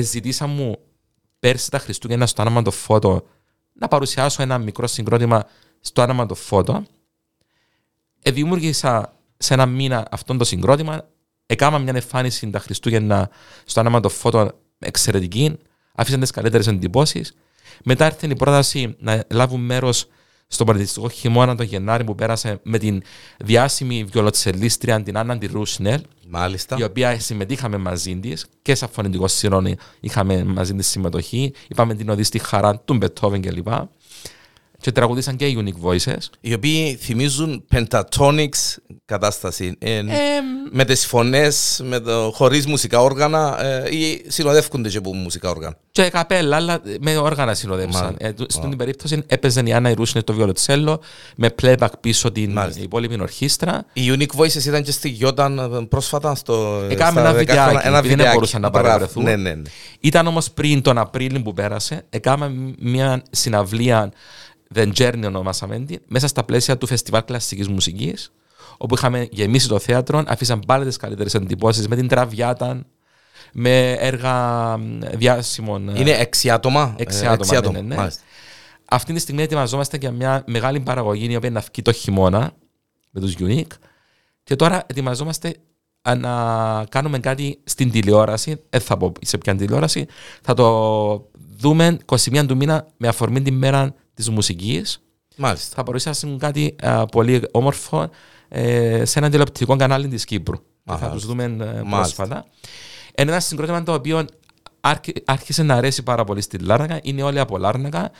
[0.00, 0.76] ζητήσα μου
[1.38, 3.26] πέρσι τα Χριστούγεννα στο άνομα το φώτο
[3.72, 5.44] να παρουσιάσω ένα μικρό συγκρότημα
[5.80, 6.84] στο άνομα το φώτο.
[8.22, 11.08] Ε, δημιούργησα σε ένα μήνα αυτό το συγκρότημα.
[11.46, 13.30] Έκανα μια εμφάνιση τα Χριστούγεννα
[13.64, 15.58] στο άνομα το φώτο εξαιρετική.
[15.94, 17.34] Άφησαν τις καλύτερες εντυπώσεις.
[17.84, 20.06] Μετά ήρθε η πρόταση να λάβουν μέρος
[20.52, 23.02] στο πολιτιστικό χειμώνα το Γενάρη που πέρασε με την
[23.38, 26.76] διάσημη βιολοτσελίστρια την Άννα Ρούσνελ, Μάλιστα.
[26.78, 31.52] η οποία συμμετείχαμε μαζί της και σαν φωνητικό σειρόνι είχαμε μαζί της συμμετοχή.
[31.68, 33.68] Είπαμε την οδή στη χαρά του Μπετόβεν κλπ.
[34.80, 36.16] Και τραγουδήσαν και οι Unique Voices.
[36.40, 39.76] Οι οποίοι θυμίζουν pentatonics κατάσταση.
[39.78, 40.02] Ε, Ε,
[40.72, 45.76] με τις φωνές, με το, χωρίς μουσικά όργανα ε, ή συνοδεύκονται και από μουσικά όργανα.
[45.92, 48.02] και καπέλα, αλλά με όργανα συνοδεύσαν.
[48.04, 48.26] Μάλιστα.
[48.26, 51.00] Ε, του- στην την περίπτωση έπαιζε η Άννα Ιρούσνε το βιολοτσέλο,
[51.36, 52.82] με playback πίσω την Μάλιστα.
[52.82, 53.84] υπόλοιπη ορχήστρα.
[53.92, 56.82] Οι Unique Voices ήταν και στη Γιώταν ε, πρόσφατα στο.
[56.88, 58.34] Έκαμε στα ένα 10 βιντεάκι, χρόνια, ένα επειδή δεν βιντεάκι.
[58.34, 58.86] μπορούσαν να Μπράβο.
[58.86, 59.22] παρευρεθούν.
[59.24, 59.62] Ναι, ναι, ναι.
[60.00, 64.12] Ήταν όμως πριν τον Απρίλιο που πέρασε, έκαμε μια συναυλία
[64.74, 68.32] The Journey ονομάσαμε την, μέσα στα πλαίσια του Φεστιβάλ Κλασικής Μουσικής,
[68.76, 72.86] όπου είχαμε γεμίσει το θέατρο, αφήσαν πάλι τις καλύτερες εντυπώσεις με την Τραβιάτα,
[73.52, 75.88] με έργα μ, διάσημων.
[75.88, 76.94] ε, Είναι έξι άτομα.
[76.98, 77.94] Έξι ε, άτομα, ναι, ναι, ναι.
[77.94, 78.22] Μάλιστα.
[78.92, 82.52] Αυτή τη στιγμή ετοιμαζόμαστε για μια μεγάλη παραγωγή η οποία να βγει το χειμώνα
[83.10, 83.72] με τους Unique
[84.44, 85.56] και τώρα ετοιμαζόμαστε
[86.02, 90.06] α, να κάνουμε κάτι στην τηλεόραση, δεν θα πω σε ποια τηλεόραση,
[90.42, 95.00] θα το δούμε 21 του μήνα με αφορμή την μέρα της μουσικής.
[95.36, 95.74] Μάλιστα.
[95.74, 98.10] Θα παρουσιάσουμε κάτι α, πολύ όμορφο
[98.48, 100.56] ε, σε ένα τηλεοπτικό κανάλι της Κύπρου.
[100.56, 101.10] Και θα Αχα.
[101.10, 101.88] τους δούμε ε, Μάλιστα.
[101.90, 102.44] πρόσφατα.
[103.18, 104.24] Είναι ένα συγκρότημα το οποίο
[104.80, 108.10] άρχι- άρχισε να αρέσει πάρα πολύ στη Λάρνακα, είναι όλοι από Λάρνακα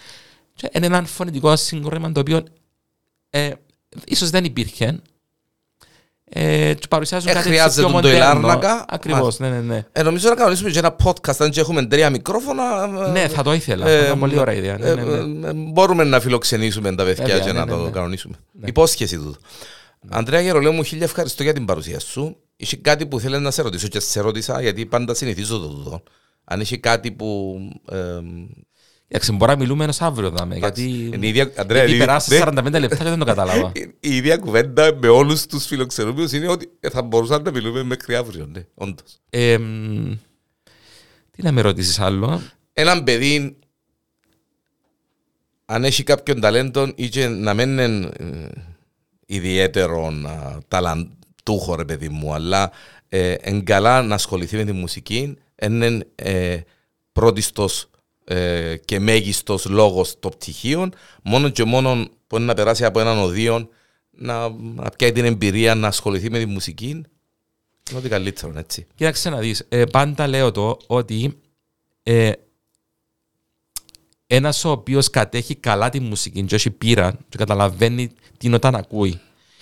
[0.54, 2.44] και είναι ένα φωνητικό συγκρότημα το οποίο
[3.30, 3.50] ε,
[4.06, 5.00] ίσως δεν υπήρχε.
[6.32, 8.40] Ε, και παρουσιάζουν Ε, κάτι χρειάζεται πιο τον το η μοντέρνο.
[8.40, 8.84] Λάρνακα.
[8.88, 9.84] Ακριβώς, ναι, ναι, ναι.
[9.92, 12.62] Ε, νομίζω να κανονίσουμε και ένα podcast, αν και έχουμε τρία μικρόφωνα.
[13.06, 13.88] ε, Ναι, θα το ήθελα.
[13.88, 14.78] ε, θα ήταν πολύ ωραία ιδέα.
[14.78, 15.48] Ναι, ε, ναι, ναι.
[15.48, 17.90] ε, μπορούμε να φιλοξενήσουμε τα παιδιά Βέβαια, και ναι, να ναι, το ναι.
[17.90, 18.34] κανονίσουμε.
[18.64, 19.38] Υπόσχεση τούτο.
[20.08, 22.36] Αντρέα Γερολέου μου, χίλια ευχαριστώ για την παρουσία σου.
[22.56, 26.02] Είχε κάτι που θέλει να σε ρωτήσω και σε ρώτησα γιατί πάντα συνηθίζω το τούτο.
[26.44, 27.56] Αν έχει κάτι που.
[29.12, 31.94] Ε, Εντάξει, μπορεί να μιλούμε ένας αύριο δάμε, Εντάξει, γιατί, είναι η ίδια- Αντρέα, γιατί
[31.96, 32.40] είναι- περάσει ναι.
[32.44, 33.72] 45 λεπτά και δεν το κατάλαβα.
[34.00, 38.14] Η ίδια κουβέντα με όλους τους φιλοξενούμενους είναι ότι ε, θα μπορούσαμε να μιλούμε μέχρι
[38.14, 39.18] αύριο, ναι, όντως.
[39.30, 40.12] Ε, μ,
[41.30, 42.42] τι να με ρωτήσεις άλλο.
[42.72, 43.56] Έναν παιδί,
[45.64, 48.48] αν έχει κάποιον ταλέντο ή και να μην είναι ε,
[49.26, 52.70] ιδιαίτερο α, ταλαντούχο ρε παιδί μου, αλλά
[53.08, 56.60] ε, εν καλά να ασχοληθεί με τη μουσική, είναι ε,
[57.12, 57.90] πρώτιστος
[58.24, 60.92] ε, και μέγιστος λόγος των πτυχίων,
[61.22, 63.68] μόνο και μόνο που είναι να περάσει από έναν οδείο,
[64.10, 68.86] να, να πιάει την εμπειρία να ασχοληθεί με τη μουσική, είναι ό,τι καλύτερο, έτσι.
[68.94, 71.40] Κοίταξε να δεις, ε, πάντα λέω το ότι
[72.02, 72.32] ε,
[74.26, 78.74] ένας ο οποίος κατέχει καλά τη μουσική και όχι πείρα και καταλαβαίνει τι είναι όταν
[78.74, 79.20] ακούει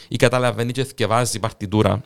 [0.08, 2.02] ή καταλαβαίνει και θυκευάζει παρτιτούρα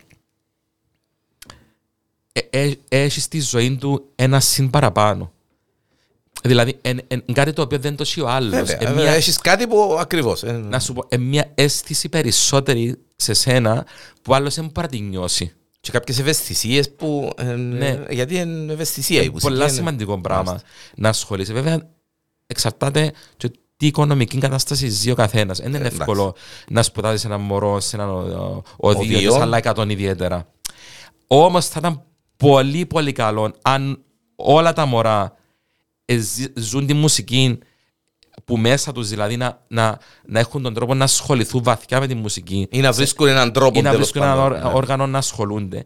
[2.33, 5.33] ε, ε, έχει στη ζωή του ένα συν παραπάνω.
[6.45, 8.51] Δηλαδή, εν, εν, κάτι το οποίο δεν το έχει ο άλλος.
[8.51, 10.43] Βέβαια, Ε, βέβαια, μια- έχεις κάτι που ακριβώς.
[10.43, 13.87] ε, να σου πω, ε, μια αίσθηση περισσότερη σε σένα
[14.23, 15.53] που άλλος δεν μπορεί να τη νιώσει.
[15.81, 17.31] Και κάποιες ευαισθησίες που.
[17.37, 18.05] ε, Ναι.
[18.11, 19.53] Γιατί είναι ευαισθησία η Είναι μουσική.
[19.53, 20.61] πολλά είναι- σημαντικό πράγμα
[20.97, 21.53] να ασχολείσαι.
[21.53, 21.89] Βέβαια,
[22.47, 25.59] εξαρτάται και τι οικονομική κατάσταση ζει ο καθένας.
[25.59, 25.97] Δεν είναι εντάξει.
[26.01, 26.35] εύκολο
[26.69, 29.19] να σπουδάζεις ένα μωρό σε ένα οδείο, Οδείο.
[29.19, 30.47] και σε άλλα 100 ιδιαίτερα.
[31.27, 32.03] Όμως θα ήταν
[32.37, 34.03] πολύ πολύ καλό αν
[34.37, 35.37] όλα τα μωρά ε, ζει-
[36.55, 37.59] ζουν τη μουσική
[38.45, 42.15] που μέσα τους δηλαδή να, να, να έχουν τον τρόπο να ασχοληθούν βαθιά με τη
[42.15, 44.71] μουσική Ή να βρίσκουν έναν τρόπο ή να τέλος βρίσκουν ένα πάντων, όρ- ναι.
[44.75, 45.85] όργανο να ασχολούνται.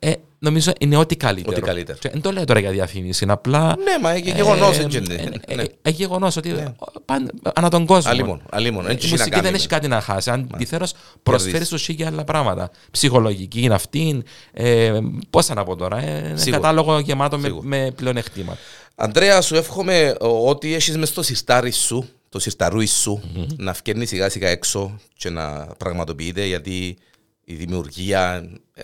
[0.00, 1.56] Ε, νομίζω είναι ό,τι καλύτερο.
[1.56, 1.98] Ό,τι καλύτερο.
[1.98, 3.76] Και Δεν το λέω τώρα για διαφήμιση, είναι απλά.
[3.78, 5.14] Ναι, μα είναι γεγονός, ε, έτσι είναι.
[5.46, 5.62] ε, Ναι.
[5.62, 8.10] ε, ε, γεγονός ότι πάνε ανά τον κόσμο.
[8.10, 8.82] Αλλήμον, αλλήμον.
[8.84, 10.30] Η Δεν έχει να μουσική κάνει δεν με- έχει κάτι να χάσει.
[10.30, 10.86] Αντιθέτω,
[11.22, 11.80] προσφέρει Κερδίσεις.
[11.80, 12.70] σου και άλλα πράγματα.
[12.90, 14.22] Ψυχολογική είναι αυτή.
[14.52, 14.98] Ε,
[15.30, 15.98] Πώς να πω τώρα.
[16.02, 16.56] Ε, ένα Σίγουρα.
[16.60, 17.66] κατάλογο γεμάτο με, Σίγουρα.
[17.66, 18.58] με πλεονεκτήματα.
[18.98, 23.22] Αντρέα, σου εύχομαι ο, ό,τι έχεις μες στο σιρτάρι σου, το σιρταρούι σου,
[23.56, 26.96] να φκέρνει σιγά σιγά έξω και να πραγματοποιείται γιατί
[27.44, 28.82] η δημιουργία, ε,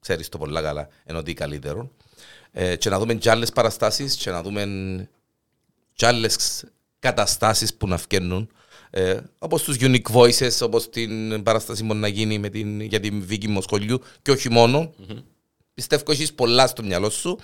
[0.00, 1.90] ξέρεις το πολλά καλά, είναι ότι καλύτερο.
[2.52, 4.64] Ε, και να δούμε και άλλες παραστάσεις και να δούμε
[5.92, 6.64] και άλλες
[6.98, 8.50] καταστάσεις που να φκέρνουν.
[8.90, 13.26] Ε, όπως τους Unique Voices, όπως την παράσταση που να γίνει με την, για την
[13.26, 14.94] Βίκη Μοσχολιού και όχι μόνο.
[15.74, 17.38] Πιστεύω έχεις πολλά στο μυαλό σου.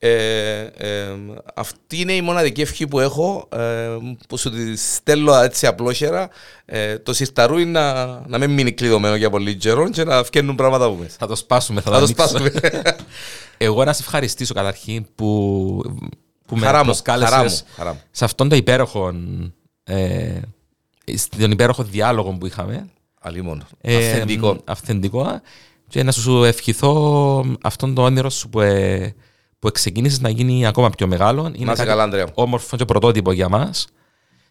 [0.00, 1.06] Ε, ε,
[1.54, 3.88] αυτή είναι η μοναδική ευχή που έχω ε,
[4.28, 6.28] που σου τη στέλνω έτσι απλόχερα
[6.64, 10.84] ε, το σιρταρούι να, να μην μείνει κλειδωμένο για πολύ καιρό και να φτιάχνουν πράγματα
[10.84, 11.16] από μέσα.
[11.18, 12.26] Θα το σπάσουμε, θα, Θα το ανοίξω.
[12.28, 12.52] σπάσουμε.
[13.58, 15.82] Εγώ να σε ευχαριστήσω καταρχήν που,
[16.46, 18.00] που με Χαρά μου, προσκάλεσες χαρά μου, χαρά μου.
[18.10, 19.14] σε αυτόν τον υπέροχο
[19.84, 20.40] ε,
[21.16, 22.86] στον υπέροχο διάλογο που είχαμε.
[23.20, 23.66] Αλλήμον.
[23.80, 24.56] Ε, Αυθεντικό.
[24.64, 25.40] αυθεντικό.
[25.88, 29.14] Και να σου ευχηθώ αυτόν το όνειρο σου που, ε,
[29.58, 31.40] που ξεκίνησες να γίνει ακόμα πιο μεγάλο.
[31.46, 32.26] Είναι Να είσαι κάτι καλά, Ανδρέα.
[32.34, 33.86] Όμορφο και πρωτότυπο για μας.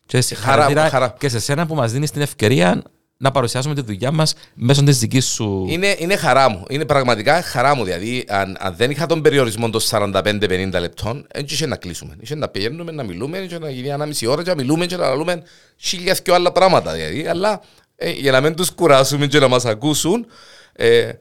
[0.05, 1.15] Και συγχαρητήρια χαρά.
[1.19, 2.83] και σε σένα που μας δίνεις την ευκαιρία
[3.17, 5.65] να παρουσιάσουμε τη δουλειά μας μέσω της δικής σου...
[5.69, 6.65] Είναι, είναι χαρά μου.
[6.69, 7.83] Είναι πραγματικά χαρά μου.
[7.83, 12.15] Δηλαδή, αν, αν δεν είχα τον περιορισμό των 45-50 λεπτών, δεν είχε να κλείσουμε.
[12.19, 14.95] Είχε να πηγαίνουμε, να μιλούμε, και να γίνει ένα μισή ώρα, και να μιλούμε και
[14.95, 15.43] να λέμε
[15.77, 16.93] χίλια και άλλα πράγματα.
[16.93, 17.27] Δηλαδή.
[17.27, 17.61] Αλλά
[17.95, 20.25] ε, για να μην τους κουράσουμε και να μας ακούσουν,
[20.73, 21.11] ε,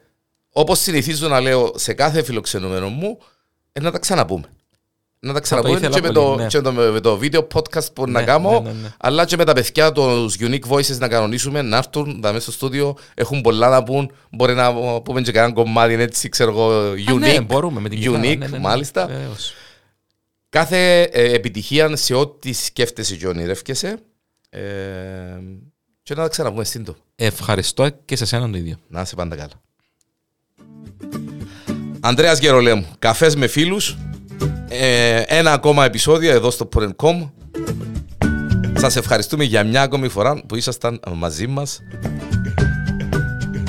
[0.51, 3.19] όπως συνηθίζω να λέω σε κάθε φιλοξενούμενο μου,
[3.77, 4.45] ε, να τα ξαναπούμε.
[5.19, 6.47] Να τα ξαναπούμε ήθελα και, με πολύ, το, ναι.
[6.47, 8.93] και με το, με το βίντεο podcast που να Ναι, κάνω, ναι, ναι, ναι.
[8.97, 12.53] αλλά και με τα παιδιά, τους unique voices να κανονίσουμε, να έρθουν να μέσα στο
[12.53, 12.97] στούντιο.
[13.15, 14.11] Έχουν πολλά να πούν.
[14.31, 17.13] Μπορεί να πούμε και κανένα κομμάτι έτσι, ξέρω εγώ, unique.
[17.13, 19.07] Α, ναι, μπορούμε με την κιθάρα, unique, ναι, ναι, ναι, μάλιστα.
[19.07, 19.53] βεβαίως.
[20.49, 23.99] Κάθε ε, επιτυχία σε ό,τι σκέφτεσαι και ονειρεύκεσαι.
[24.51, 24.61] Ε,
[26.03, 26.99] και να τα ξαναπούμε σύντομα.
[27.17, 28.77] Ευχαριστώ και σε σένα το ίδιο.
[28.89, 29.61] Να είσαι πάντα καλά.
[32.07, 33.97] Ανδρέας Γερολέμου, καφές με φίλους.
[34.69, 37.31] Ε, ένα ακόμα επεισόδιο εδώ στο Porn.com.
[38.75, 41.81] Σας ευχαριστούμε για μια ακόμη φορά που ήσασταν μαζί μας.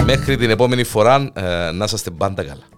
[0.05, 2.76] Μέχρι την επόμενη φορά ε, να είσαστε πάντα καλά.